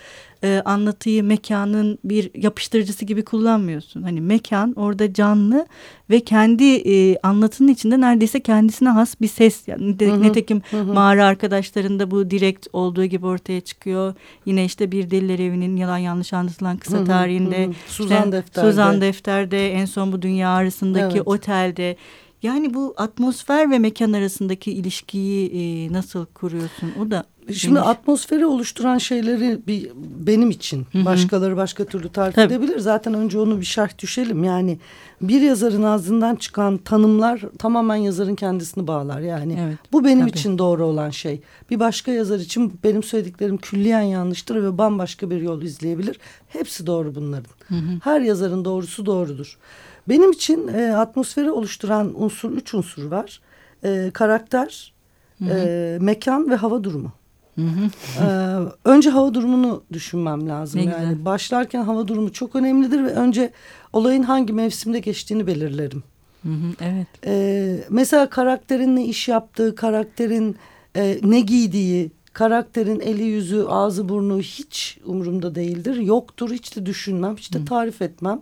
e, 0.44 0.62
anlatıyı 0.64 1.24
mekanın 1.24 1.98
bir 2.04 2.30
yapıştırıcısı 2.34 3.04
gibi 3.04 3.24
kullanmıyorsun. 3.24 4.02
Hani 4.02 4.20
mekan 4.20 4.72
orada 4.76 5.12
canlı 5.12 5.66
ve 6.10 6.20
kendi 6.20 6.64
e, 6.64 7.18
anlatının 7.22 7.68
içinde 7.68 8.00
neredeyse 8.00 8.40
kendisine 8.40 8.88
has 8.88 9.20
bir 9.20 9.28
ses. 9.28 9.68
Yani 9.68 9.96
hı 10.00 10.04
hı, 10.04 10.22
netekim 10.22 10.62
hı. 10.70 10.84
mağara 10.84 11.26
arkadaşlarında 11.26 12.10
bu 12.10 12.30
direkt 12.30 12.66
olduğu 12.72 13.04
gibi 13.04 13.26
ortaya 13.26 13.60
çıkıyor. 13.60 14.14
Yine 14.46 14.64
işte 14.64 14.92
bir 14.92 15.10
deliler 15.10 15.38
evinin 15.38 15.76
yalan 15.76 15.98
yanlış 15.98 16.32
anlatılan 16.32 16.76
kısa 16.76 17.04
tarihinde. 17.04 17.66
Hı 17.66 17.70
hı. 17.70 17.74
Suzan 17.86 18.18
işte, 18.18 18.32
Defter'de. 18.32 18.70
Suzan 18.70 19.00
Defter'de 19.00 19.72
en 19.72 19.84
son 19.84 20.12
bu 20.12 20.22
dünya 20.22 20.50
arasındaki 20.50 21.16
evet. 21.16 21.28
otelde. 21.28 21.96
Yani 22.42 22.74
bu 22.74 22.94
atmosfer 22.96 23.70
ve 23.70 23.78
mekan 23.78 24.12
arasındaki 24.12 24.72
ilişkiyi 24.72 25.50
e, 25.50 25.92
nasıl 25.92 26.26
kuruyorsun? 26.26 26.92
O 27.00 27.10
da 27.10 27.24
Şimdi 27.52 27.74
Geniş. 27.74 27.88
atmosferi 27.88 28.46
oluşturan 28.46 28.98
şeyleri 28.98 29.60
bir 29.66 29.90
benim 30.26 30.50
için 30.50 30.86
Hı 30.92 30.98
-hı. 30.98 31.04
başkaları 31.04 31.56
başka 31.56 31.84
türlü 31.84 32.08
tarif 32.08 32.34
Tabii. 32.34 32.54
edebilir. 32.54 32.78
Zaten 32.78 33.14
önce 33.14 33.38
onu 33.38 33.60
bir 33.60 33.64
şerh 33.64 33.98
düşelim. 33.98 34.44
Yani 34.44 34.78
bir 35.22 35.40
yazarın 35.40 35.82
ağzından 35.82 36.36
çıkan 36.36 36.78
tanımlar 36.78 37.40
tamamen 37.58 37.96
yazarın 37.96 38.34
kendisini 38.34 38.86
bağlar. 38.86 39.20
Yani 39.20 39.58
evet. 39.60 39.78
bu 39.92 40.04
benim 40.04 40.20
Tabii. 40.20 40.30
için 40.30 40.58
doğru 40.58 40.84
olan 40.84 41.10
şey. 41.10 41.40
Bir 41.70 41.80
başka 41.80 42.12
yazar 42.12 42.38
için 42.38 42.80
benim 42.84 43.02
söylediklerim 43.02 43.56
külliyen 43.56 44.00
yanlıştır 44.00 44.62
ve 44.62 44.78
bambaşka 44.78 45.30
bir 45.30 45.40
yol 45.40 45.62
izleyebilir. 45.62 46.18
Hepsi 46.48 46.86
doğru 46.86 47.14
bunların. 47.14 47.50
Hı 47.68 47.74
-hı. 47.74 48.00
Her 48.02 48.20
yazarın 48.20 48.64
doğrusu 48.64 49.06
doğrudur. 49.06 49.58
Benim 50.08 50.32
için 50.32 50.68
e, 50.68 50.96
atmosferi 50.96 51.50
oluşturan 51.50 52.22
unsur 52.22 52.52
üç 52.52 52.74
unsur 52.74 53.04
var. 53.04 53.40
E, 53.84 54.10
karakter, 54.14 54.92
hı 55.38 55.44
hı. 55.44 55.50
E, 55.50 55.98
mekan 56.00 56.50
ve 56.50 56.54
hava 56.54 56.84
durumu. 56.84 57.12
Hı 57.58 57.62
hı. 57.62 57.90
Ee, 58.24 58.90
önce 58.90 59.10
hava 59.10 59.34
durumunu 59.34 59.82
düşünmem 59.92 60.48
lazım. 60.48 60.80
Ne 60.80 60.84
yani 60.84 61.08
güzel. 61.08 61.24
başlarken 61.24 61.82
hava 61.82 62.08
durumu 62.08 62.32
çok 62.32 62.56
önemlidir 62.56 63.04
ve 63.04 63.10
önce 63.10 63.52
olayın 63.92 64.22
hangi 64.22 64.52
mevsimde 64.52 64.98
geçtiğini 64.98 65.46
belirlerim. 65.46 66.02
Hı 66.42 66.48
hı, 66.48 66.72
evet. 66.80 67.06
Ee, 67.26 67.76
mesela 67.90 68.30
karakterin 68.30 68.96
ne 68.96 69.04
iş 69.04 69.28
yaptığı, 69.28 69.74
karakterin 69.74 70.56
e, 70.96 71.18
ne 71.22 71.40
giydiği, 71.40 72.10
karakterin 72.32 73.00
eli 73.00 73.22
yüzü, 73.22 73.64
ağzı 73.68 74.08
burnu 74.08 74.38
hiç 74.38 74.98
umurumda 75.04 75.54
değildir. 75.54 75.96
Yoktur, 75.96 76.50
hiç 76.50 76.76
de 76.76 76.86
düşünmem, 76.86 77.36
hiç 77.36 77.54
de 77.54 77.64
tarif 77.64 78.02
etmem. 78.02 78.40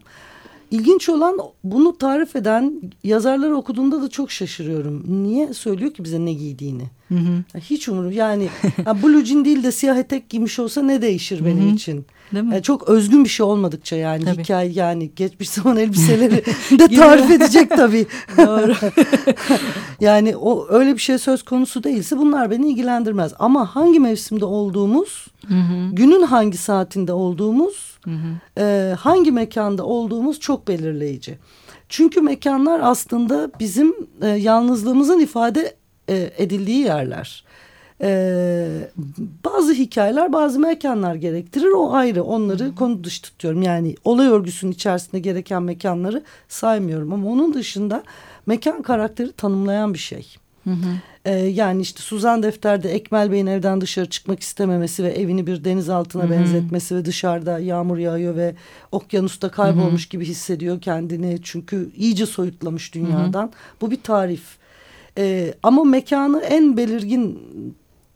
İlginç 0.70 1.08
olan 1.08 1.38
bunu 1.64 1.98
tarif 1.98 2.36
eden 2.36 2.80
yazarları 3.04 3.56
okuduğumda 3.56 4.02
da 4.02 4.08
çok 4.08 4.30
şaşırıyorum. 4.30 5.04
Niye 5.22 5.54
söylüyor 5.54 5.94
ki 5.94 6.04
bize 6.04 6.24
ne 6.24 6.32
giydiğini? 6.32 6.84
Hı 7.08 7.14
hı. 7.14 7.58
Hiç 7.60 7.88
umurum 7.88 8.12
yani 8.12 8.48
blue 9.02 9.24
jean 9.24 9.44
değil 9.44 9.62
de 9.62 9.72
siyah 9.72 9.96
etek 9.96 10.30
giymiş 10.30 10.58
olsa 10.58 10.82
ne 10.82 11.02
değişir 11.02 11.44
benim 11.44 11.64
hı 11.64 11.70
hı. 11.70 11.74
için? 11.74 12.06
Değil 12.32 12.44
mi? 12.44 12.52
Yani 12.52 12.62
çok 12.62 12.88
özgün 12.88 13.24
bir 13.24 13.28
şey 13.28 13.46
olmadıkça 13.46 13.96
yani 13.96 14.24
tabii. 14.24 14.42
hikaye 14.42 14.70
yani 14.72 15.10
geçmiş 15.16 15.50
zaman 15.50 15.76
elbiseleri 15.76 16.44
de 16.70 16.96
tarif 16.96 17.30
edecek 17.30 17.70
tabii. 17.70 18.06
Doğru. 18.36 18.74
yani 20.00 20.36
o 20.36 20.66
öyle 20.68 20.94
bir 20.94 20.98
şey 20.98 21.18
söz 21.18 21.42
konusu 21.42 21.84
değilse 21.84 22.18
bunlar 22.18 22.50
beni 22.50 22.68
ilgilendirmez. 22.70 23.32
Ama 23.38 23.76
hangi 23.76 24.00
mevsimde 24.00 24.44
olduğumuz, 24.44 25.26
hı 25.48 25.54
hı. 25.54 25.90
günün 25.92 26.22
hangi 26.22 26.56
saatinde 26.56 27.12
olduğumuz, 27.12 27.98
hı 28.04 28.10
hı. 28.10 28.60
E, 28.62 28.94
hangi 28.94 29.32
mekanda 29.32 29.84
olduğumuz 29.84 30.40
çok 30.40 30.68
belirleyici. 30.68 31.38
Çünkü 31.88 32.20
mekanlar 32.20 32.80
aslında 32.82 33.50
bizim 33.60 33.94
e, 34.22 34.28
yalnızlığımızın 34.28 35.20
ifade 35.20 35.76
e, 36.08 36.30
edildiği 36.38 36.80
yerler. 36.80 37.44
Ee, 38.02 38.90
bazı 39.44 39.72
hikayeler 39.72 40.32
bazı 40.32 40.60
mekanlar 40.60 41.14
gerektirir 41.14 41.70
o 41.70 41.92
ayrı 41.92 42.22
onları 42.24 42.74
konu 42.74 43.04
dışı 43.04 43.22
tutuyorum 43.22 43.62
yani 43.62 43.94
olay 44.04 44.28
örgüsünün 44.28 44.72
içerisinde 44.72 45.18
gereken 45.18 45.62
mekanları 45.62 46.22
saymıyorum 46.48 47.12
ama 47.12 47.30
onun 47.30 47.54
dışında 47.54 48.02
mekan 48.46 48.82
karakteri 48.82 49.32
tanımlayan 49.32 49.94
bir 49.94 49.98
şey. 49.98 50.36
Hı 50.64 50.70
hı. 50.70 51.00
Ee, 51.24 51.32
yani 51.32 51.82
işte 51.82 52.00
Suzan 52.00 52.42
Defter'de 52.42 52.92
Ekmel 52.92 53.32
Bey'in 53.32 53.46
evden 53.46 53.80
dışarı 53.80 54.06
çıkmak 54.06 54.40
istememesi 54.40 55.04
ve 55.04 55.08
evini 55.08 55.46
bir 55.46 55.64
deniz 55.64 55.88
altına 55.88 56.22
hı 56.22 56.26
hı. 56.26 56.30
benzetmesi 56.30 56.96
ve 56.96 57.04
dışarıda 57.04 57.58
yağmur 57.58 57.98
yağıyor 57.98 58.36
ve 58.36 58.54
okyanusta 58.92 59.50
kaybolmuş 59.50 60.02
hı 60.02 60.06
hı. 60.06 60.10
gibi 60.10 60.24
hissediyor 60.24 60.80
kendini 60.80 61.38
çünkü 61.42 61.90
iyice 61.96 62.26
soyutlamış 62.26 62.94
dünyadan. 62.94 63.42
Hı 63.42 63.46
hı. 63.46 63.80
Bu 63.80 63.90
bir 63.90 64.02
tarif. 64.02 64.42
Ee, 65.18 65.54
ama 65.62 65.84
mekanı 65.84 66.40
en 66.40 66.76
belirgin 66.76 67.38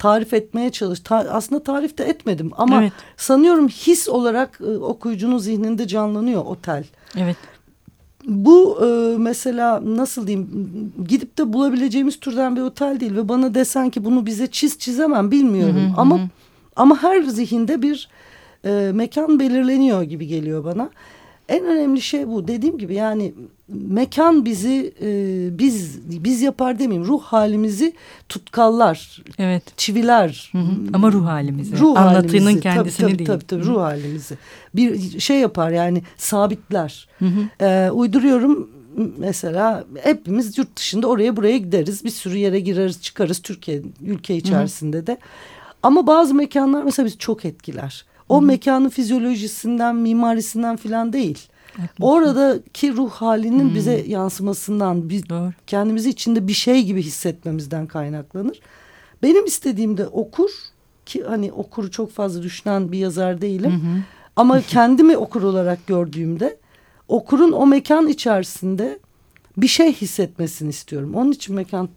tarif 0.00 0.34
etmeye 0.34 0.70
çalış. 0.70 1.00
Ta, 1.00 1.16
aslında 1.16 1.62
tarif 1.62 1.98
de 1.98 2.04
etmedim 2.04 2.50
ama 2.56 2.82
evet. 2.82 2.92
sanıyorum 3.16 3.68
his 3.68 4.08
olarak 4.08 4.60
e, 4.60 4.78
okuyucunun 4.78 5.38
zihninde 5.38 5.88
canlanıyor 5.88 6.44
otel. 6.44 6.84
Evet. 7.16 7.36
Bu 8.26 8.78
e, 8.86 9.18
mesela 9.18 9.80
nasıl 9.84 10.26
diyeyim 10.26 10.48
gidip 11.08 11.38
de 11.38 11.52
bulabileceğimiz 11.52 12.20
türden 12.20 12.56
bir 12.56 12.60
otel 12.60 13.00
değil 13.00 13.16
ve 13.16 13.28
bana 13.28 13.54
desen 13.54 13.90
ki 13.90 14.04
bunu 14.04 14.26
bize 14.26 14.46
çiz 14.46 14.78
çizemem 14.78 15.30
bilmiyorum 15.30 15.76
hı 15.76 15.80
hı, 15.80 15.92
ama 15.96 16.18
hı. 16.18 16.28
ama 16.76 17.02
her 17.02 17.22
zihinde 17.22 17.82
bir 17.82 18.08
e, 18.64 18.90
mekan 18.94 19.40
belirleniyor 19.40 20.02
gibi 20.02 20.26
geliyor 20.26 20.64
bana. 20.64 20.90
En 21.50 21.64
önemli 21.64 22.00
şey 22.00 22.28
bu. 22.28 22.48
Dediğim 22.48 22.78
gibi 22.78 22.94
yani 22.94 23.34
mekan 23.68 24.44
bizi 24.44 24.94
e, 25.02 25.08
biz 25.58 26.00
biz 26.24 26.42
yapar 26.42 26.78
demeyeyim 26.78 27.08
ruh 27.08 27.22
halimizi 27.22 27.92
tutkallar. 28.28 29.22
Evet. 29.38 29.62
Çiviler. 29.76 30.48
Hı 30.52 30.58
hı. 30.58 30.72
Ama 30.92 31.12
ruh 31.12 31.26
halimizi. 31.26 31.78
Ruh 31.78 31.96
Anlatının 31.96 32.40
halimizi. 32.40 32.60
kendisini 32.60 32.96
tabii, 32.96 33.12
tabii, 33.12 33.18
değil. 33.18 33.26
Tabii 33.26 33.46
tabii 33.46 33.64
ruh 33.64 33.80
halimizi. 33.80 34.38
Bir 34.74 35.20
şey 35.20 35.38
yapar 35.38 35.70
yani 35.70 36.02
sabitler. 36.16 37.08
Hı 37.18 37.26
hı. 37.26 37.64
E, 37.64 37.90
uyduruyorum 37.90 38.70
mesela 39.18 39.84
hepimiz 40.02 40.58
yurt 40.58 40.76
dışında 40.76 41.06
oraya 41.06 41.36
buraya 41.36 41.58
gideriz. 41.58 42.04
Bir 42.04 42.10
sürü 42.10 42.36
yere 42.36 42.60
gireriz 42.60 43.02
çıkarız 43.02 43.42
Türkiye 43.42 43.82
ülke 44.00 44.36
içerisinde 44.36 44.96
hı 44.96 45.02
hı. 45.02 45.06
de. 45.06 45.18
Ama 45.82 46.06
bazı 46.06 46.34
mekanlar 46.34 46.82
mesela 46.82 47.06
bizi 47.06 47.18
çok 47.18 47.44
etkiler. 47.44 48.04
O 48.30 48.42
Hı. 48.42 48.42
mekanın 48.42 48.88
fizyolojisinden, 48.88 49.96
mimarisinden 49.96 50.76
filan 50.76 51.12
değil. 51.12 51.38
Haklısın. 51.72 52.02
Oradaki 52.02 52.96
ruh 52.96 53.10
halinin 53.10 53.68
hmm. 53.68 53.74
bize 53.74 54.04
yansımasından, 54.06 55.08
biz 55.08 55.28
Doğru. 55.28 55.52
kendimizi 55.66 56.10
içinde 56.10 56.48
bir 56.48 56.52
şey 56.52 56.84
gibi 56.84 57.02
hissetmemizden 57.02 57.86
kaynaklanır. 57.86 58.60
Benim 59.22 59.44
istediğim 59.44 59.96
de 59.96 60.06
okur 60.06 60.50
ki 61.06 61.24
hani 61.24 61.52
okuru 61.52 61.90
çok 61.90 62.12
fazla 62.12 62.42
düşünen 62.42 62.92
bir 62.92 62.98
yazar 62.98 63.40
değilim. 63.40 63.72
Hı 63.72 64.02
Ama 64.36 64.60
kendimi 64.60 65.16
okur 65.16 65.42
olarak 65.42 65.86
gördüğümde 65.86 66.56
okurun 67.08 67.52
o 67.52 67.66
mekan 67.66 68.08
içerisinde 68.08 68.98
bir 69.56 69.68
şey 69.68 69.92
hissetmesini 69.92 70.70
istiyorum. 70.70 71.14
Onun 71.14 71.32
için 71.32 71.54
mekan 71.54 71.88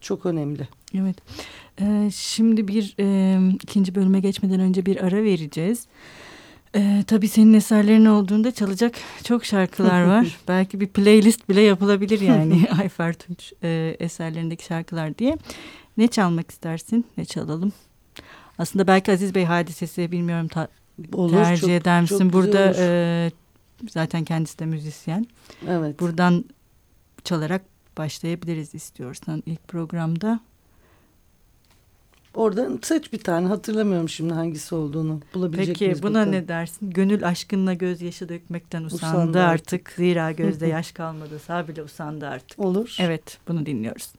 çok 0.00 0.26
önemli. 0.26 0.68
Evet. 0.98 1.16
Ee, 1.80 2.10
şimdi 2.14 2.68
bir 2.68 2.94
e, 3.00 3.38
ikinci 3.54 3.94
bölüme 3.94 4.20
geçmeden 4.20 4.60
önce 4.60 4.86
bir 4.86 5.04
ara 5.04 5.22
vereceğiz. 5.22 5.86
Ee, 6.76 7.04
tabii 7.06 7.28
senin 7.28 7.54
eserlerin 7.54 8.04
olduğunda 8.04 8.50
çalacak 8.50 8.94
çok 9.24 9.44
şarkılar 9.44 10.02
var. 10.06 10.38
Belki 10.48 10.80
bir 10.80 10.86
playlist 10.86 11.48
bile 11.48 11.60
yapılabilir 11.60 12.20
yani 12.20 12.66
Ayfer 12.80 13.12
Tunç 13.14 13.52
e, 13.62 13.96
eserlerindeki 14.00 14.64
şarkılar 14.64 15.18
diye. 15.18 15.38
Ne 15.96 16.08
çalmak 16.08 16.50
istersin? 16.50 17.06
Ne 17.16 17.24
çalalım? 17.24 17.72
Aslında 18.58 18.86
belki 18.86 19.12
Aziz 19.12 19.34
Bey 19.34 19.44
hadisesi 19.44 20.12
bilmiyorum 20.12 20.48
ta, 20.48 20.68
olur, 21.12 21.32
tercih 21.32 21.60
çok, 21.60 21.70
eder 21.70 22.00
misin? 22.00 22.18
Çok 22.18 22.32
Burada 22.32 22.74
e, 22.78 23.30
zaten 23.90 24.24
kendisi 24.24 24.58
de 24.58 24.66
müzisyen. 24.66 25.26
Evet. 25.68 26.00
Buradan 26.00 26.44
çalarak 27.24 27.62
başlayabiliriz 27.98 28.74
istiyorsan 28.74 29.42
ilk 29.46 29.68
programda. 29.68 30.40
Oradan 32.34 32.78
seç 32.82 33.12
bir 33.12 33.18
tane 33.18 33.46
hatırlamıyorum 33.46 34.08
şimdi 34.08 34.34
hangisi 34.34 34.74
olduğunu 34.74 35.20
bulabilecek 35.34 35.74
Peki 35.74 35.84
miyiz 35.84 36.02
buna 36.02 36.14
bakalım. 36.14 36.32
ne 36.32 36.48
dersin? 36.48 36.90
Gönül 36.90 37.26
aşkınla 37.26 37.74
gözyaşı 37.74 38.28
dökmekten 38.28 38.84
usandı, 38.84 39.06
usandı 39.16 39.40
artık. 39.42 39.72
artık. 39.80 39.90
Zira 39.96 40.32
gözde 40.42 40.66
yaş 40.66 40.92
kalmadı 40.92 41.38
sağ 41.38 41.68
bile 41.68 41.82
usandı 41.82 42.26
artık. 42.28 42.58
Olur. 42.58 42.96
Evet 43.00 43.38
bunu 43.48 43.66
dinliyoruz. 43.66 44.12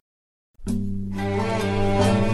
Gönül 0.68 2.33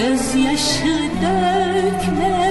gözyaşı 0.00 1.10
dökmekten 1.22 2.49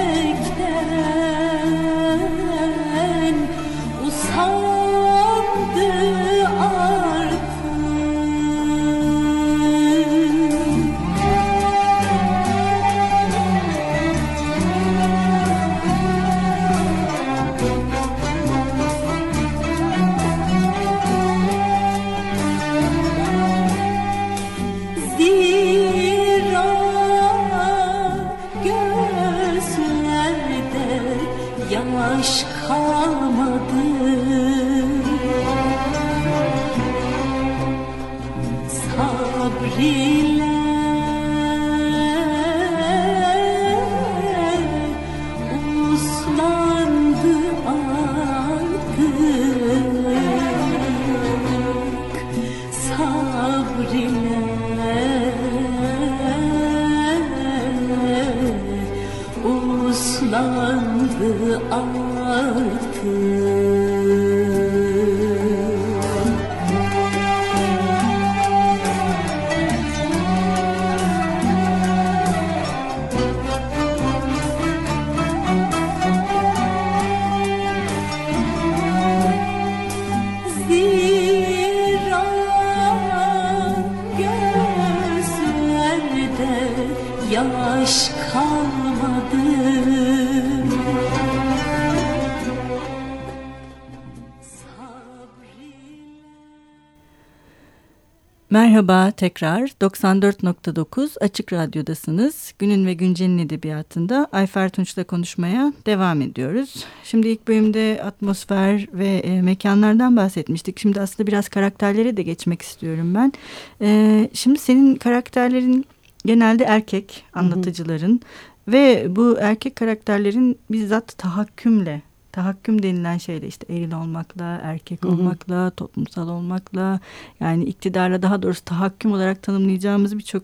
Merhaba 98.52 99.10
tekrar 99.10 99.60
94.9 99.60 101.18
Açık 101.20 101.52
Radyo'dasınız. 101.52 102.54
Günün 102.58 102.86
ve 102.86 102.94
Güncel'in 102.94 103.38
edebiyatında 103.38 104.28
Ayfer 104.32 104.68
Tunç'la 104.68 105.04
konuşmaya 105.04 105.72
devam 105.86 106.22
ediyoruz. 106.22 106.84
Şimdi 107.04 107.28
ilk 107.28 107.48
bölümde 107.48 108.00
atmosfer 108.04 108.86
ve 108.92 109.08
e, 109.08 109.42
mekanlardan 109.42 110.16
bahsetmiştik. 110.16 110.78
Şimdi 110.78 111.00
aslında 111.00 111.26
biraz 111.26 111.48
karakterlere 111.48 112.16
de 112.16 112.22
geçmek 112.22 112.62
istiyorum 112.62 113.14
ben. 113.14 113.32
E, 113.80 114.30
şimdi 114.32 114.58
senin 114.58 114.94
karakterlerin 114.94 115.84
genelde 116.24 116.64
erkek 116.64 117.24
anlatıcıların 117.32 118.20
ve 118.68 119.06
bu 119.16 119.36
erkek 119.40 119.76
karakterlerin 119.76 120.58
bizzat 120.70 121.18
tahakkümle 121.18 122.02
tahakküm 122.32 122.82
denilen 122.82 123.18
şeyle 123.18 123.46
işte 123.46 123.74
eril 123.74 123.92
olmakla, 123.92 124.60
erkek 124.62 125.04
Hı 125.04 125.08
hı. 125.08 125.12
olmakla, 125.12 125.70
toplumsal 125.70 126.28
olmakla 126.28 127.00
yani 127.40 127.64
iktidarla 127.64 128.22
daha 128.22 128.42
doğrusu 128.42 128.64
tahakküm 128.64 129.12
olarak 129.12 129.42
tanımlayacağımız 129.42 130.18
birçok 130.18 130.42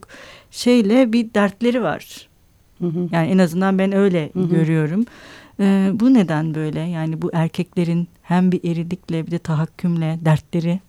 şeyle 0.51 1.13
bir 1.13 1.33
dertleri 1.33 1.83
var. 1.83 2.27
Hı 2.79 2.87
hı. 2.87 3.09
Yani 3.11 3.27
en 3.27 3.37
azından 3.37 3.79
ben 3.79 3.91
öyle 3.91 4.29
Hı 4.33 4.39
hı. 4.39 4.49
görüyorum. 4.49 5.05
Ee, 5.59 5.91
bu 5.93 6.13
neden 6.13 6.55
böyle? 6.55 6.79
Yani 6.79 7.21
bu 7.21 7.29
erkeklerin 7.33 8.07
hem 8.21 8.51
bir 8.51 8.71
erilikle 8.71 9.27
bir 9.27 9.31
de 9.31 9.39
tahakkümle 9.39 10.19
dertleri. 10.25 10.79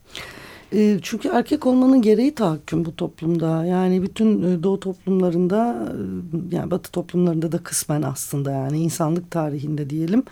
E, 0.73 0.99
çünkü 1.03 1.29
erkek 1.29 1.67
olmanın 1.67 2.03
gereği 2.03 2.35
tahakküm 2.35 2.85
bu 2.85 2.97
toplumda. 2.97 3.65
Yani 3.65 4.03
bütün 4.03 4.43
e, 4.43 4.63
doğu 4.63 4.81
toplumlarında 4.81 5.89
e, 5.89 6.57
yani 6.57 6.71
batı 6.71 6.91
toplumlarında 6.91 7.53
da 7.53 7.59
kısmen 7.59 8.03
aslında 8.03 8.51
yani 8.51 8.79
insanlık 8.79 9.31
tarihinde 9.31 9.91
diyelim. 9.91 10.23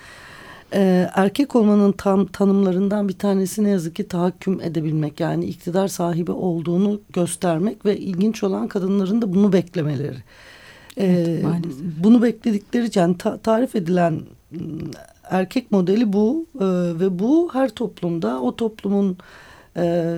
E, 0.75 1.11
erkek 1.15 1.57
olmanın 1.57 1.93
tam 1.93 2.27
tanımlarından 2.27 3.09
bir 3.09 3.19
tanesi 3.19 3.65
ne 3.65 3.69
yazık 3.71 3.97
ki 3.97 4.09
tahakküm 4.09 4.61
edebilmek. 4.61 5.21
Yani 5.21 5.45
iktidar 5.45 5.89
sahibi 5.89 6.33
olduğunu 6.33 7.01
göstermek 7.13 7.85
ve 7.85 7.97
ilginç 7.99 8.43
olan 8.43 8.69
kadınların 8.69 9.23
da 9.23 9.35
bunu 9.35 9.53
beklemeleri. 9.53 10.17
E, 10.97 11.07
Evet, 11.07 11.45
maalesef. 11.45 11.77
bunu 12.05 12.23
bekledikleri 12.23 12.89
yani 12.95 13.19
ta- 13.19 13.39
tarif 13.39 13.77
edilen 13.77 14.21
m, 14.51 14.59
erkek 15.25 15.73
modeli 15.73 16.13
bu 16.13 16.47
E, 16.55 16.65
ve 17.01 17.19
bu 17.19 17.51
her 17.53 17.69
toplumda 17.71 18.41
o 18.41 18.57
toplumun 18.57 19.17
e, 19.77 20.17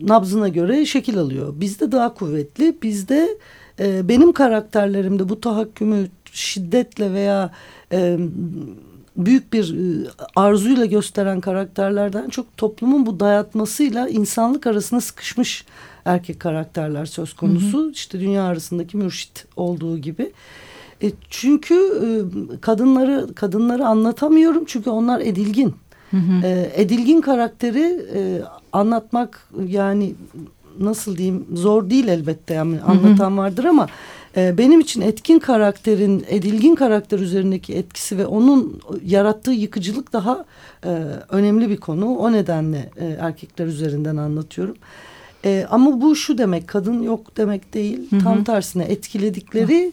nabzına 0.00 0.48
göre 0.48 0.86
şekil 0.86 1.18
alıyor. 1.18 1.54
Bizde 1.60 1.92
daha 1.92 2.14
kuvvetli. 2.14 2.76
Bizde 2.82 3.38
e, 3.80 4.08
benim 4.08 4.32
karakterlerimde 4.32 5.28
bu 5.28 5.40
tahakkümü 5.40 6.06
şiddetle 6.32 7.12
veya 7.12 7.50
e, 7.92 8.18
büyük 9.16 9.52
bir 9.52 9.74
e, 9.74 10.08
arzuyla 10.36 10.84
gösteren 10.84 11.40
karakterlerden 11.40 12.28
çok 12.28 12.56
toplumun 12.56 13.06
bu 13.06 13.20
dayatmasıyla 13.20 14.08
insanlık 14.08 14.66
arasına 14.66 15.00
sıkışmış 15.00 15.64
erkek 16.04 16.40
karakterler 16.40 17.06
söz 17.06 17.32
konusu. 17.32 17.90
İşte 17.90 18.20
dünya 18.20 18.44
arasındaki 18.44 18.96
mürşit 18.96 19.46
olduğu 19.56 19.98
gibi. 19.98 20.32
E, 21.02 21.12
çünkü 21.30 21.74
e, 21.74 22.08
kadınları 22.60 23.34
kadınları 23.34 23.86
anlatamıyorum 23.86 24.64
çünkü 24.66 24.90
onlar 24.90 25.20
edilgin. 25.20 25.74
E, 26.44 26.72
edilgin 26.74 27.20
karakteri 27.20 28.06
e, 28.14 28.42
anlatmak 28.72 29.48
yani 29.66 30.14
nasıl 30.80 31.16
diyeyim 31.16 31.46
zor 31.54 31.90
değil 31.90 32.08
elbette 32.08 32.54
yani 32.54 32.80
anlatan 32.80 33.38
vardır 33.38 33.64
ama 33.64 33.86
e, 34.36 34.58
benim 34.58 34.80
için 34.80 35.00
etkin 35.00 35.38
karakterin 35.38 36.24
edilgin 36.28 36.74
karakter 36.74 37.18
üzerindeki 37.18 37.74
etkisi 37.74 38.18
ve 38.18 38.26
onun 38.26 38.80
yarattığı 39.04 39.52
yıkıcılık 39.52 40.12
daha 40.12 40.44
e, 40.84 40.88
önemli 41.28 41.70
bir 41.70 41.76
konu. 41.76 42.16
O 42.16 42.32
nedenle 42.32 42.90
e, 42.96 43.06
erkekler 43.06 43.66
üzerinden 43.66 44.16
anlatıyorum. 44.16 44.76
E, 45.44 45.66
ama 45.70 46.00
bu 46.00 46.16
şu 46.16 46.38
demek 46.38 46.68
kadın 46.68 47.02
yok 47.02 47.36
demek 47.36 47.74
değil. 47.74 48.08
Tam 48.22 48.44
tersine 48.44 48.84
etkiledikleri 48.84 49.92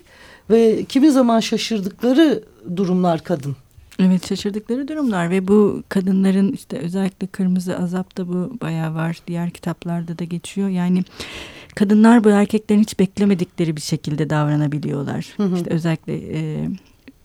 ve 0.50 0.84
kimi 0.84 1.12
zaman 1.12 1.40
şaşırdıkları 1.40 2.44
durumlar 2.76 3.24
kadın. 3.24 3.56
Evet 4.00 4.28
şaşırdıkları 4.28 4.88
durumlar 4.88 5.30
ve 5.30 5.48
bu 5.48 5.84
kadınların 5.90 6.52
işte 6.52 6.78
özellikle 6.78 7.28
Kırmızı 7.28 7.78
Azap'ta 7.78 8.28
bu 8.28 8.58
bayağı 8.62 8.96
var. 8.96 9.18
Diğer 9.28 9.50
kitaplarda 9.50 10.20
da 10.20 10.24
geçiyor. 10.24 10.70
Yani 10.70 11.04
kadınlar 11.78 12.24
bu 12.24 12.30
erkeklerin 12.30 12.82
hiç 12.82 13.00
beklemedikleri 13.00 13.76
bir 13.76 13.82
şekilde 13.82 14.30
davranabiliyorlar. 14.30 15.34
Hı 15.38 15.44
hı. 15.44 15.56
İşte 15.56 15.70
özellikle 15.70 16.14
e, 16.14 16.70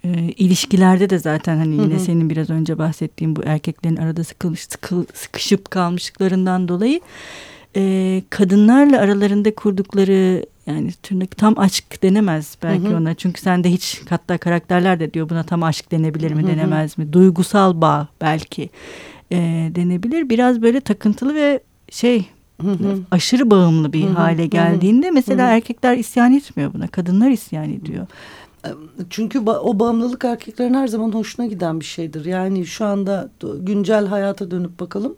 e, 0.04 0.10
ilişkilerde 0.36 1.10
de 1.10 1.18
zaten 1.18 1.56
hani 1.56 1.74
yine 1.74 1.94
Hı 1.94 1.98
hı. 1.98 2.00
senin 2.00 2.30
biraz 2.30 2.50
önce 2.50 2.78
bahsettiğin 2.78 3.36
bu 3.36 3.42
erkeklerin 3.44 3.96
arada 3.96 4.24
sıkılmış, 4.24 4.60
sıkıl, 4.60 5.04
sıkışıp 5.14 5.70
kalmışlıklarından 5.70 6.68
dolayı 6.68 7.00
e, 7.76 8.22
kadınlarla 8.30 8.98
aralarında 8.98 9.54
kurdukları 9.54 10.46
yani 10.66 10.92
tırnak 11.02 11.36
tam 11.36 11.58
aşk 11.58 12.02
denemez 12.02 12.56
belki 12.62 12.88
Hı 12.88 12.92
hı. 12.92 12.96
ona. 12.96 13.14
Çünkü 13.14 13.40
sende 13.40 13.70
hiç 13.70 14.00
hatta 14.08 14.38
karakterler 14.38 15.00
de 15.00 15.14
diyor 15.14 15.28
buna 15.28 15.42
tam 15.42 15.62
aşk 15.62 15.92
denebilir 15.92 16.32
mi 16.32 16.42
Hı 16.42 16.46
hı. 16.46 16.50
denemez 16.50 16.98
mi? 16.98 17.12
Duygusal 17.12 17.80
bağ 17.80 18.08
belki 18.20 18.70
e, 19.32 19.70
denebilir. 19.74 20.28
Biraz 20.28 20.62
böyle 20.62 20.80
takıntılı 20.80 21.34
ve 21.34 21.60
şey 21.90 22.24
Hı 22.62 22.70
hı. 22.70 22.98
aşırı 23.10 23.50
bağımlı 23.50 23.92
bir 23.92 24.02
Hı 24.02 24.06
hı, 24.06 24.10
hı 24.10 24.14
hale 24.14 24.42
hı. 24.42 24.46
geldiğinde 24.46 25.10
mesela 25.10 25.42
Hı 25.46 25.50
hı. 25.50 25.54
erkekler 25.54 25.96
isyan 25.96 26.32
etmiyor 26.32 26.72
buna. 26.74 26.88
Kadınlar 26.88 27.30
isyan 27.30 27.70
ediyor. 27.72 28.06
Çünkü 29.10 29.38
ba- 29.38 29.58
o 29.58 29.78
bağımlılık 29.78 30.24
erkeklerin 30.24 30.74
her 30.74 30.88
zaman 30.88 31.12
hoşuna 31.12 31.46
giden 31.46 31.80
bir 31.80 31.84
şeydir. 31.84 32.24
Yani 32.24 32.66
şu 32.66 32.84
anda 32.84 33.28
güncel 33.60 34.06
hayata 34.06 34.50
dönüp 34.50 34.80
bakalım. 34.80 35.16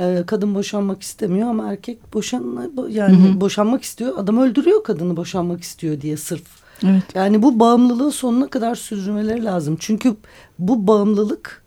Ee, 0.00 0.22
kadın 0.26 0.54
boşanmak 0.54 1.02
istemiyor 1.02 1.48
ama 1.48 1.72
erkek 1.72 2.14
boşan 2.14 2.70
yani 2.88 3.16
Hı 3.28 3.32
hı. 3.32 3.40
boşanmak 3.40 3.82
istiyor. 3.82 4.18
Adam 4.18 4.38
öldürüyor 4.38 4.84
kadını 4.84 5.16
boşanmak 5.16 5.60
istiyor 5.62 6.00
diye 6.00 6.16
sırf. 6.16 6.42
Evet. 6.84 7.02
Yani 7.14 7.42
bu 7.42 7.60
bağımlılığı 7.60 8.12
sonuna 8.12 8.46
kadar 8.46 8.74
sürdürmeleri 8.74 9.44
lazım. 9.44 9.76
Çünkü 9.80 10.16
bu 10.58 10.86
bağımlılık 10.86 11.62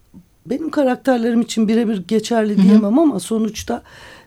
benim 0.46 0.70
karakterlerim 0.70 1.42
için 1.42 1.68
birebir 1.68 2.04
geçerli 2.08 2.62
diyemem 2.62 3.00
ama 3.00 3.20
sonuçta 3.20 3.82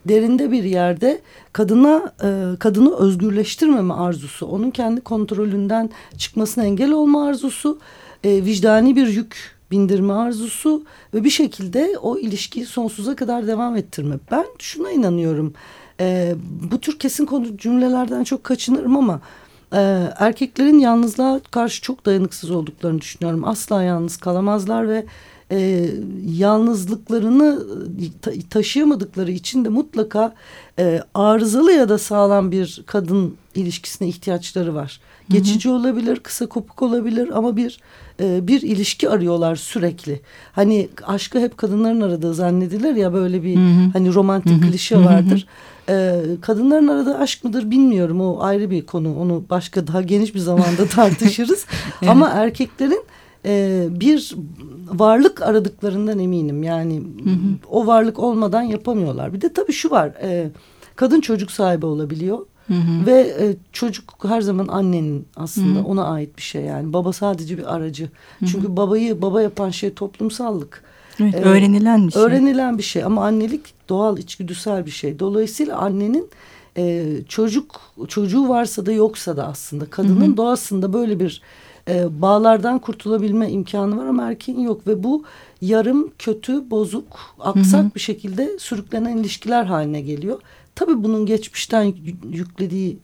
derinde 0.08 0.50
bir 0.52 0.64
yerde 0.64 1.20
kadına 1.52 2.12
e, 2.22 2.58
kadını 2.58 2.96
özgürleştirmeme 2.96 3.94
arzusu, 3.94 4.46
onun 4.46 4.70
kendi 4.70 5.00
kontrolünden 5.00 5.90
çıkmasına 6.18 6.64
engel 6.64 6.92
olma 6.92 7.26
arzusu, 7.26 7.78
e, 8.24 8.44
vicdani 8.44 8.96
bir 8.96 9.06
yük 9.06 9.56
bindirme 9.70 10.12
arzusu 10.12 10.84
ve 11.14 11.24
bir 11.24 11.30
şekilde 11.30 11.98
o 12.02 12.18
ilişkiyi 12.18 12.66
sonsuza 12.66 13.16
kadar 13.16 13.46
devam 13.46 13.76
ettirme. 13.76 14.16
Ben 14.30 14.44
şuna 14.58 14.90
inanıyorum. 14.90 15.54
E, 16.00 16.34
bu 16.70 16.80
tür 16.80 16.98
kesin 16.98 17.26
konu 17.26 17.56
cümlelerden 17.58 18.24
çok 18.24 18.44
kaçınırım 18.44 18.96
ama 18.96 19.20
e, 19.72 19.78
erkeklerin 20.18 20.78
yalnızlığa 20.78 21.40
karşı 21.50 21.82
çok 21.82 22.06
dayanıksız 22.06 22.50
olduklarını 22.50 23.00
düşünüyorum. 23.00 23.44
Asla 23.44 23.82
yalnız 23.82 24.16
kalamazlar 24.16 24.88
ve 24.88 25.06
e, 25.52 25.90
yalnızlıklarını 26.26 27.62
ta 28.22 28.30
taşıyamadıkları 28.50 29.30
için 29.30 29.64
de 29.64 29.68
mutlaka 29.68 30.34
e, 30.78 31.02
arızalı 31.14 31.72
ya 31.72 31.88
da 31.88 31.98
sağlam 31.98 32.52
bir 32.52 32.82
kadın 32.86 33.34
ilişkisine 33.54 34.08
ihtiyaçları 34.08 34.74
var. 34.74 35.00
Hı 35.00 35.32
hı. 35.32 35.38
Geçici 35.38 35.70
olabilir, 35.70 36.16
kısa 36.16 36.46
kopuk 36.46 36.82
olabilir 36.82 37.28
ama 37.34 37.56
bir 37.56 37.78
e, 38.20 38.48
bir 38.48 38.62
ilişki 38.62 39.10
arıyorlar 39.10 39.56
sürekli. 39.56 40.20
Hani 40.52 40.88
aşkı 41.06 41.40
hep 41.40 41.58
kadınların 41.58 42.00
aradığı 42.00 42.34
zannedilir 42.34 42.96
ya 42.96 43.12
böyle 43.12 43.42
bir 43.42 43.56
hı 43.56 43.60
hı. 43.60 43.90
hani 43.92 44.14
romantik 44.14 44.62
hı 44.62 44.66
hı. 44.66 44.70
klişe 44.70 44.96
vardır. 45.04 45.46
Hı 45.86 45.92
hı. 45.92 45.96
E, 45.98 46.40
kadınların 46.40 46.88
aradığı 46.88 47.18
aşk 47.18 47.44
mıdır 47.44 47.70
bilmiyorum 47.70 48.20
o 48.20 48.40
ayrı 48.40 48.70
bir 48.70 48.86
konu. 48.86 49.20
Onu 49.20 49.44
başka 49.50 49.86
daha 49.86 50.02
geniş 50.02 50.34
bir 50.34 50.40
zamanda 50.40 50.86
tartışırız. 50.86 51.66
evet. 52.02 52.10
Ama 52.10 52.28
erkeklerin 52.28 53.04
e, 53.46 53.86
bir 53.90 54.34
varlık 54.88 55.42
aradıklarından 55.42 56.18
eminim. 56.18 56.62
Yani 56.62 56.96
hı 57.24 57.30
hı. 57.30 57.68
o 57.70 57.86
varlık 57.86 58.18
olmadan 58.18 58.62
yapamıyorlar. 58.62 59.32
Bir 59.32 59.40
de 59.40 59.52
tabii 59.52 59.72
şu 59.72 59.90
var. 59.90 60.12
E, 60.22 60.50
kadın 60.96 61.20
çocuk 61.20 61.50
sahibi 61.50 61.86
olabiliyor. 61.86 62.38
Hı 62.66 62.74
hı. 62.74 63.06
Ve 63.06 63.20
e, 63.20 63.56
çocuk 63.72 64.18
her 64.22 64.40
zaman 64.40 64.68
annenin 64.68 65.26
aslında 65.36 65.78
hı 65.78 65.82
hı. 65.82 65.86
ona 65.86 66.04
ait 66.04 66.36
bir 66.36 66.42
şey 66.42 66.62
yani. 66.62 66.92
Baba 66.92 67.12
sadece 67.12 67.58
bir 67.58 67.74
aracı. 67.74 68.04
Hı 68.04 68.08
hı. 68.46 68.46
Çünkü 68.46 68.76
babayı 68.76 69.22
baba 69.22 69.42
yapan 69.42 69.70
şey 69.70 69.94
toplumsallık. 69.94 70.84
Evet, 71.20 71.34
ee, 71.34 71.38
öğrenilen 71.38 72.06
bir 72.06 72.12
şey. 72.12 72.22
Öğrenilen 72.22 72.78
bir 72.78 72.82
şey 72.82 73.04
ama 73.04 73.24
annelik 73.24 73.74
doğal 73.88 74.18
içgüdüsel 74.18 74.86
bir 74.86 74.90
şey. 74.90 75.18
Dolayısıyla 75.18 75.78
annenin 75.78 76.30
e, 76.78 77.04
çocuk 77.28 77.80
çocuğu 78.08 78.48
varsa 78.48 78.86
da 78.86 78.92
yoksa 78.92 79.36
da 79.36 79.46
aslında 79.46 79.84
kadının 79.84 80.26
hı 80.26 80.32
hı. 80.32 80.36
doğasında 80.36 80.92
böyle 80.92 81.20
bir 81.20 81.42
e, 81.88 82.22
bağlardan 82.22 82.78
kurtulabilme 82.78 83.50
imkanı 83.50 83.96
var 83.96 84.06
ama 84.06 84.28
erkeğin 84.28 84.60
yok 84.60 84.86
ve 84.86 85.02
bu 85.02 85.24
yarım 85.60 86.10
kötü 86.18 86.70
bozuk 86.70 87.18
aksak 87.40 87.82
hı 87.82 87.86
hı. 87.86 87.94
bir 87.94 88.00
şekilde 88.00 88.58
sürüklenen 88.58 89.16
ilişkiler 89.16 89.64
haline 89.64 90.00
geliyor. 90.00 90.40
Tabii 90.74 91.04
bunun 91.04 91.26
geçmişten 91.26 91.94
yüklediği 92.30 92.98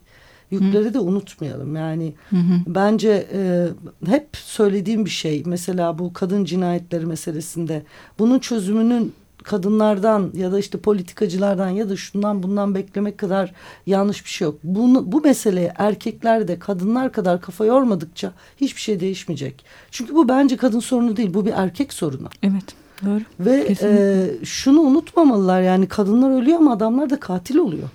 yükleri 0.51 0.89
hı. 0.89 0.95
de 0.95 0.99
unutmayalım. 0.99 1.77
Yani 1.77 2.15
hı 2.31 2.37
hı. 2.37 2.61
bence 2.67 3.27
e, 3.33 3.69
hep 4.07 4.29
söylediğim 4.33 5.05
bir 5.05 5.11
şey 5.11 5.43
mesela 5.47 5.99
bu 5.99 6.13
kadın 6.13 6.45
cinayetleri 6.45 7.07
meselesinde 7.07 7.83
bunun 8.19 8.39
çözümünün 8.39 9.13
kadınlardan 9.43 10.31
ya 10.35 10.53
da 10.53 10.59
işte 10.59 10.79
politikacılardan 10.79 11.69
ya 11.69 11.89
da 11.89 11.97
şundan 11.97 12.43
bundan 12.43 12.75
beklemek 12.75 13.19
kadar 13.19 13.53
yanlış 13.87 14.25
bir 14.25 14.31
şey 14.31 14.45
yok. 14.45 14.59
Bunu, 14.65 15.13
bu 15.13 15.21
meseleye 15.21 15.73
erkekler 15.77 16.49
de 16.49 16.59
kadınlar 16.59 17.13
kadar 17.13 17.41
kafa 17.41 17.65
yormadıkça 17.65 18.33
hiçbir 18.57 18.81
şey 18.81 19.01
değişmeyecek. 19.01 19.65
Çünkü 19.91 20.15
bu 20.15 20.29
bence 20.29 20.57
kadın 20.57 20.81
sorunu 20.81 21.17
değil 21.17 21.35
bu 21.35 21.47
bir 21.47 21.53
erkek 21.53 21.93
sorunu. 21.93 22.29
Evet. 22.43 22.65
Doğru. 23.05 23.21
Ve 23.41 23.77
e, 23.83 24.45
şunu 24.45 24.81
unutmamalılar 24.81 25.63
yani 25.63 25.87
kadınlar 25.87 26.43
ölüyor 26.43 26.59
ama 26.59 26.73
adamlar 26.73 27.11
da 27.11 27.21
katil 27.21 27.57
oluyor. 27.57 27.89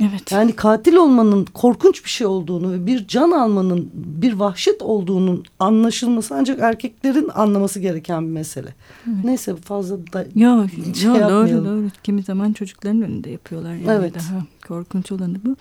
Evet. 0.00 0.32
Yani 0.32 0.52
katil 0.52 0.94
olmanın 0.94 1.44
korkunç 1.44 2.04
bir 2.04 2.10
şey 2.10 2.26
olduğunu 2.26 2.72
ve 2.72 2.86
bir 2.86 3.08
can 3.08 3.30
almanın 3.30 3.90
bir 3.94 4.32
vahşet 4.32 4.82
olduğunun 4.82 5.44
anlaşılması 5.58 6.34
ancak 6.34 6.60
erkeklerin 6.60 7.30
anlaması 7.34 7.80
gereken 7.80 8.26
bir 8.26 8.32
mesele. 8.32 8.74
Evet. 9.08 9.24
Neyse 9.24 9.56
fazla 9.56 9.96
da 10.12 10.26
yo, 10.34 10.68
şey 10.94 11.08
yo, 11.08 11.14
doğru 11.14 11.64
doğru. 11.64 11.88
Kimi 12.02 12.22
zaman 12.22 12.52
çocukların 12.52 13.02
önünde 13.02 13.30
yapıyorlar. 13.30 13.74
Yani 13.74 13.90
evet. 13.90 14.14
Daha 14.14 14.46
korkunç 14.68 15.12
olanı 15.12 15.36
bu. 15.44 15.56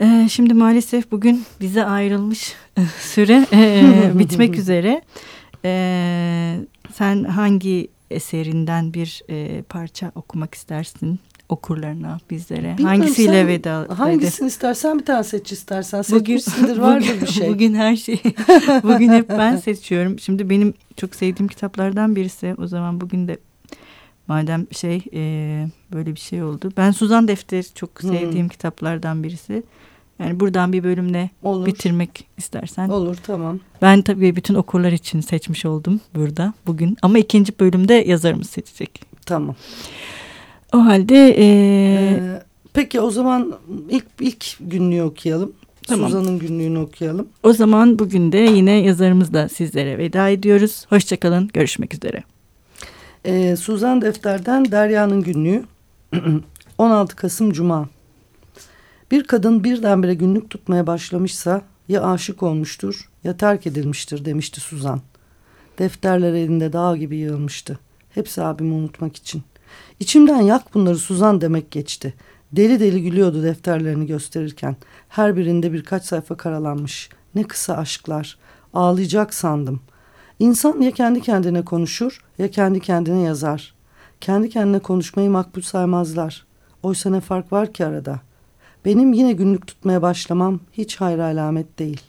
Ee, 0.00 0.28
şimdi 0.30 0.54
maalesef 0.54 1.10
bugün 1.10 1.44
bize 1.60 1.84
ayrılmış 1.84 2.54
süre 3.00 3.46
e, 3.52 4.10
bitmek 4.18 4.58
üzere. 4.58 5.02
Ee, 5.64 6.56
sen 6.92 7.24
hangi 7.24 7.88
eserinden 8.10 8.94
bir 8.94 9.22
e, 9.30 9.62
parça 9.62 10.12
okumak 10.14 10.54
istersin? 10.54 11.20
Okurlarına, 11.52 12.18
bizlere? 12.30 12.60
Bilmiyorum, 12.60 12.84
Hangisiyle 12.84 13.32
sen, 13.32 13.48
veda? 13.48 13.86
Hangisini 13.96 14.48
istersen 14.48 14.98
bir 14.98 15.04
tane 15.04 15.24
seç 15.24 15.52
istersen. 15.52 16.02
Seçmişsindir 16.02 16.78
vardır 16.78 17.08
bugün, 17.08 17.20
bir 17.20 17.26
şey. 17.26 17.48
Bugün 17.48 17.74
her 17.74 17.96
şey. 17.96 18.22
bugün 18.82 19.08
hep 19.08 19.28
ben 19.28 19.56
seçiyorum. 19.56 20.18
Şimdi 20.18 20.50
benim 20.50 20.74
çok 20.96 21.14
sevdiğim 21.14 21.48
kitaplardan 21.48 22.16
birisi. 22.16 22.54
O 22.58 22.66
zaman 22.66 23.00
bugün 23.00 23.28
de 23.28 23.38
madem 24.26 24.66
şey 24.72 25.02
e, 25.14 25.22
böyle 25.92 26.14
bir 26.14 26.20
şey 26.20 26.42
oldu. 26.42 26.72
Ben 26.76 26.90
Suzan 26.90 27.28
Defteri 27.28 27.74
çok 27.74 28.02
hmm. 28.02 28.10
sevdiğim 28.10 28.44
hmm. 28.44 28.48
kitaplardan 28.48 29.22
birisi. 29.22 29.62
Yani 30.18 30.40
buradan 30.40 30.72
bir 30.72 30.84
bölümle 30.84 31.30
Olur. 31.42 31.66
bitirmek 31.66 32.26
istersen. 32.36 32.88
Olur 32.88 33.16
tamam. 33.26 33.60
Ben 33.82 34.02
tabii 34.02 34.36
bütün 34.36 34.54
okurlar 34.54 34.92
için 34.92 35.20
seçmiş 35.20 35.66
oldum 35.66 36.00
burada 36.14 36.52
bugün. 36.66 36.96
Ama 37.02 37.18
ikinci 37.18 37.58
bölümde 37.60 37.94
yazarımız 37.94 38.50
seçecek. 38.50 39.02
Tamam. 39.26 39.56
O 40.72 40.84
halde... 40.84 41.30
E... 41.30 41.44
Ee, 41.44 42.42
peki 42.72 43.00
o 43.00 43.10
zaman 43.10 43.54
ilk, 43.90 44.04
ilk 44.20 44.56
günlüğü 44.60 45.02
okuyalım. 45.02 45.52
Tamam. 45.88 46.10
Suzan'ın 46.10 46.38
günlüğünü 46.38 46.78
okuyalım. 46.78 47.28
O 47.42 47.52
zaman 47.52 47.98
bugün 47.98 48.32
de 48.32 48.38
yine 48.38 48.72
yazarımızla 48.72 49.48
sizlere 49.48 49.98
veda 49.98 50.28
ediyoruz. 50.28 50.86
Hoşçakalın, 50.88 51.50
görüşmek 51.54 51.94
üzere. 51.94 52.22
Ee, 53.24 53.56
Suzan 53.56 54.02
Defter'den 54.02 54.72
Derya'nın 54.72 55.22
günlüğü 55.22 55.64
16 56.78 57.16
Kasım 57.16 57.52
Cuma. 57.52 57.88
Bir 59.10 59.24
kadın 59.24 59.64
birdenbire 59.64 60.14
günlük 60.14 60.50
tutmaya 60.50 60.86
başlamışsa 60.86 61.62
ya 61.88 62.02
aşık 62.02 62.42
olmuştur 62.42 63.08
ya 63.24 63.36
terk 63.36 63.66
edilmiştir 63.66 64.24
demişti 64.24 64.60
Suzan. 64.60 65.00
Defterler 65.78 66.32
elinde 66.32 66.72
dağ 66.72 66.96
gibi 66.96 67.16
yığılmıştı. 67.16 67.78
Hepsi 68.10 68.42
abimi 68.42 68.74
unutmak 68.74 69.16
için. 69.16 69.42
İçimden 70.02 70.40
yak 70.40 70.74
bunları 70.74 70.98
Suzan 70.98 71.40
demek 71.40 71.70
geçti. 71.70 72.14
Deli 72.52 72.80
deli 72.80 73.02
gülüyordu 73.02 73.42
defterlerini 73.42 74.06
gösterirken. 74.06 74.76
Her 75.08 75.36
birinde 75.36 75.72
birkaç 75.72 76.04
sayfa 76.04 76.36
karalanmış. 76.36 77.08
Ne 77.34 77.42
kısa 77.42 77.76
aşklar. 77.76 78.38
Ağlayacak 78.74 79.34
sandım. 79.34 79.80
İnsan 80.38 80.80
ya 80.80 80.90
kendi 80.90 81.20
kendine 81.20 81.64
konuşur 81.64 82.24
ya 82.38 82.50
kendi 82.50 82.80
kendine 82.80 83.20
yazar. 83.20 83.74
Kendi 84.20 84.50
kendine 84.50 84.78
konuşmayı 84.78 85.30
makbul 85.30 85.62
saymazlar. 85.62 86.46
Oysa 86.82 87.10
ne 87.10 87.20
fark 87.20 87.52
var 87.52 87.72
ki 87.72 87.86
arada? 87.86 88.20
Benim 88.84 89.12
yine 89.12 89.32
günlük 89.32 89.66
tutmaya 89.66 90.02
başlamam 90.02 90.60
hiç 90.72 90.96
hayır 90.96 91.18
alamet 91.18 91.78
değil. 91.78 92.02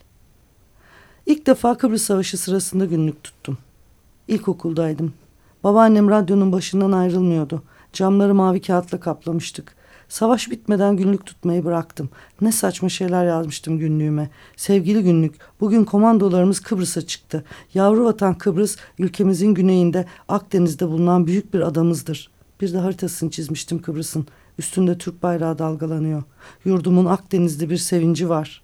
İlk 1.26 1.46
defa 1.46 1.78
Kıbrıs 1.78 2.02
Savaşı 2.02 2.38
sırasında 2.38 2.84
günlük 2.84 3.24
tuttum. 3.24 3.58
İlkokuldaydım. 4.28 5.12
Babaannem 5.64 6.10
radyonun 6.10 6.52
başından 6.52 6.92
ayrılmıyordu. 6.92 7.62
Camları 7.94 8.34
mavi 8.34 8.60
kağıtla 8.60 9.00
kaplamıştık. 9.00 9.74
Savaş 10.08 10.50
bitmeden 10.50 10.96
günlük 10.96 11.26
tutmayı 11.26 11.64
bıraktım. 11.64 12.10
Ne 12.40 12.52
saçma 12.52 12.88
şeyler 12.88 13.26
yazmıştım 13.26 13.78
günlüğüme. 13.78 14.30
Sevgili 14.56 15.02
günlük, 15.02 15.34
bugün 15.60 15.84
komandolarımız 15.84 16.60
Kıbrıs'a 16.60 17.02
çıktı. 17.06 17.44
Yavru 17.74 18.04
vatan 18.04 18.38
Kıbrıs, 18.38 18.76
ülkemizin 18.98 19.54
güneyinde 19.54 20.06
Akdeniz'de 20.28 20.88
bulunan 20.88 21.26
büyük 21.26 21.54
bir 21.54 21.60
adamızdır. 21.60 22.30
Bir 22.60 22.72
de 22.72 22.78
haritasını 22.78 23.30
çizmiştim 23.30 23.82
Kıbrıs'ın. 23.82 24.26
Üstünde 24.58 24.98
Türk 24.98 25.22
bayrağı 25.22 25.58
dalgalanıyor. 25.58 26.22
Yurdumun 26.64 27.04
Akdeniz'de 27.04 27.70
bir 27.70 27.76
sevinci 27.76 28.28
var. 28.28 28.62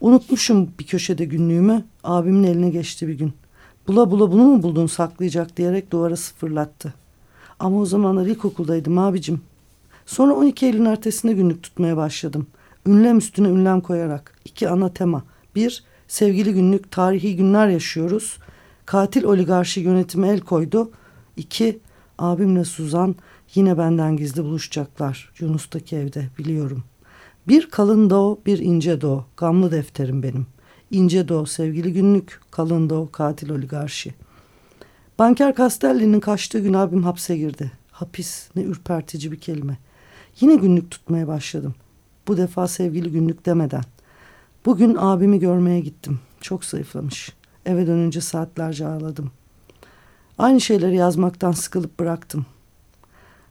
Unutmuşum 0.00 0.70
bir 0.78 0.86
köşede 0.86 1.24
günlüğümü. 1.24 1.84
Abimin 2.04 2.44
eline 2.44 2.70
geçti 2.70 3.08
bir 3.08 3.14
gün. 3.14 3.32
Bula 3.88 4.10
bula 4.10 4.32
bunu 4.32 4.42
mu 4.42 4.62
buldun 4.62 4.86
saklayacak 4.86 5.56
diyerek 5.56 5.90
duvara 5.90 6.16
sıfırlattı. 6.16 7.01
Ama 7.62 7.80
o 7.80 7.86
zamanlar 7.86 8.26
ilkokuldaydım 8.26 8.98
abicim. 8.98 9.40
Sonra 10.06 10.34
12 10.34 10.66
Eylül 10.66 10.86
ertesinde 10.86 11.32
günlük 11.32 11.62
tutmaya 11.62 11.96
başladım. 11.96 12.46
Ünlem 12.86 13.18
üstüne 13.18 13.48
ünlem 13.48 13.80
koyarak. 13.80 14.38
iki 14.44 14.68
ana 14.68 14.88
tema. 14.88 15.24
Bir, 15.54 15.84
sevgili 16.08 16.52
günlük 16.52 16.90
tarihi 16.90 17.36
günler 17.36 17.68
yaşıyoruz. 17.68 18.38
Katil 18.86 19.24
oligarşi 19.24 19.80
yönetimi 19.80 20.28
el 20.28 20.40
koydu. 20.40 20.90
İki, 21.36 21.78
abimle 22.18 22.64
Suzan 22.64 23.14
yine 23.54 23.78
benden 23.78 24.16
gizli 24.16 24.44
buluşacaklar. 24.44 25.32
Yunus'taki 25.38 25.96
evde 25.96 26.28
biliyorum. 26.38 26.84
Bir 27.48 27.70
kalın 27.70 28.10
doğu, 28.10 28.40
bir 28.46 28.58
ince 28.58 29.00
doğu. 29.00 29.24
Gamlı 29.36 29.72
defterim 29.72 30.22
benim. 30.22 30.46
İnce 30.90 31.28
doğu, 31.28 31.46
sevgili 31.46 31.92
günlük. 31.92 32.40
Kalın 32.50 32.90
doğu, 32.90 33.12
katil 33.12 33.50
oligarşi. 33.50 34.14
Banker 35.22 35.54
Castelli'nin 35.54 36.20
kaçtığı 36.20 36.58
gün 36.58 36.74
abim 36.74 37.02
hapse 37.02 37.36
girdi. 37.36 37.72
Hapis 37.90 38.48
ne 38.56 38.62
ürpertici 38.62 39.32
bir 39.32 39.40
kelime. 39.40 39.78
Yine 40.40 40.54
günlük 40.54 40.90
tutmaya 40.90 41.28
başladım. 41.28 41.74
Bu 42.28 42.36
defa 42.36 42.68
sevgili 42.68 43.12
günlük 43.12 43.46
demeden. 43.46 43.82
Bugün 44.66 44.96
abimi 44.98 45.38
görmeye 45.38 45.80
gittim. 45.80 46.20
Çok 46.40 46.64
zayıflamış. 46.64 47.32
Eve 47.66 47.86
dönünce 47.86 48.20
saatlerce 48.20 48.86
ağladım. 48.86 49.30
Aynı 50.38 50.60
şeyleri 50.60 50.96
yazmaktan 50.96 51.52
sıkılıp 51.52 52.00
bıraktım. 52.00 52.46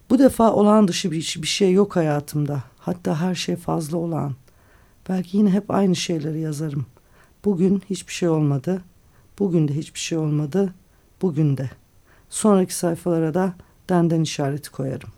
Bu 0.10 0.20
defa 0.20 0.54
olağan 0.54 0.88
dışı 0.88 1.12
bir, 1.12 1.38
bir 1.42 1.48
şey 1.48 1.72
yok 1.72 1.96
hayatımda. 1.96 2.64
Hatta 2.78 3.22
her 3.22 3.36
şey 3.36 3.56
fazla 3.56 3.98
olağan. 3.98 4.36
Belki 5.10 5.38
yine 5.38 5.50
hep 5.50 5.72
aynı 5.72 5.96
şeyleri 5.96 6.40
yazarım. 6.40 6.86
Bugün 7.46 7.84
hiçbir 7.90 8.14
şey 8.14 8.30
olmadı. 8.30 8.82
Bugün 9.40 9.68
de 9.68 9.76
hiçbir 9.76 10.00
şey 10.00 10.18
olmadı. 10.18 10.74
Bugün 11.22 11.58
de. 11.58 11.70
Sonraki 12.30 12.76
sayfalara 12.76 13.34
da 13.34 13.54
denden 13.90 14.22
işareti 14.22 14.72
koyarım. 14.72 15.10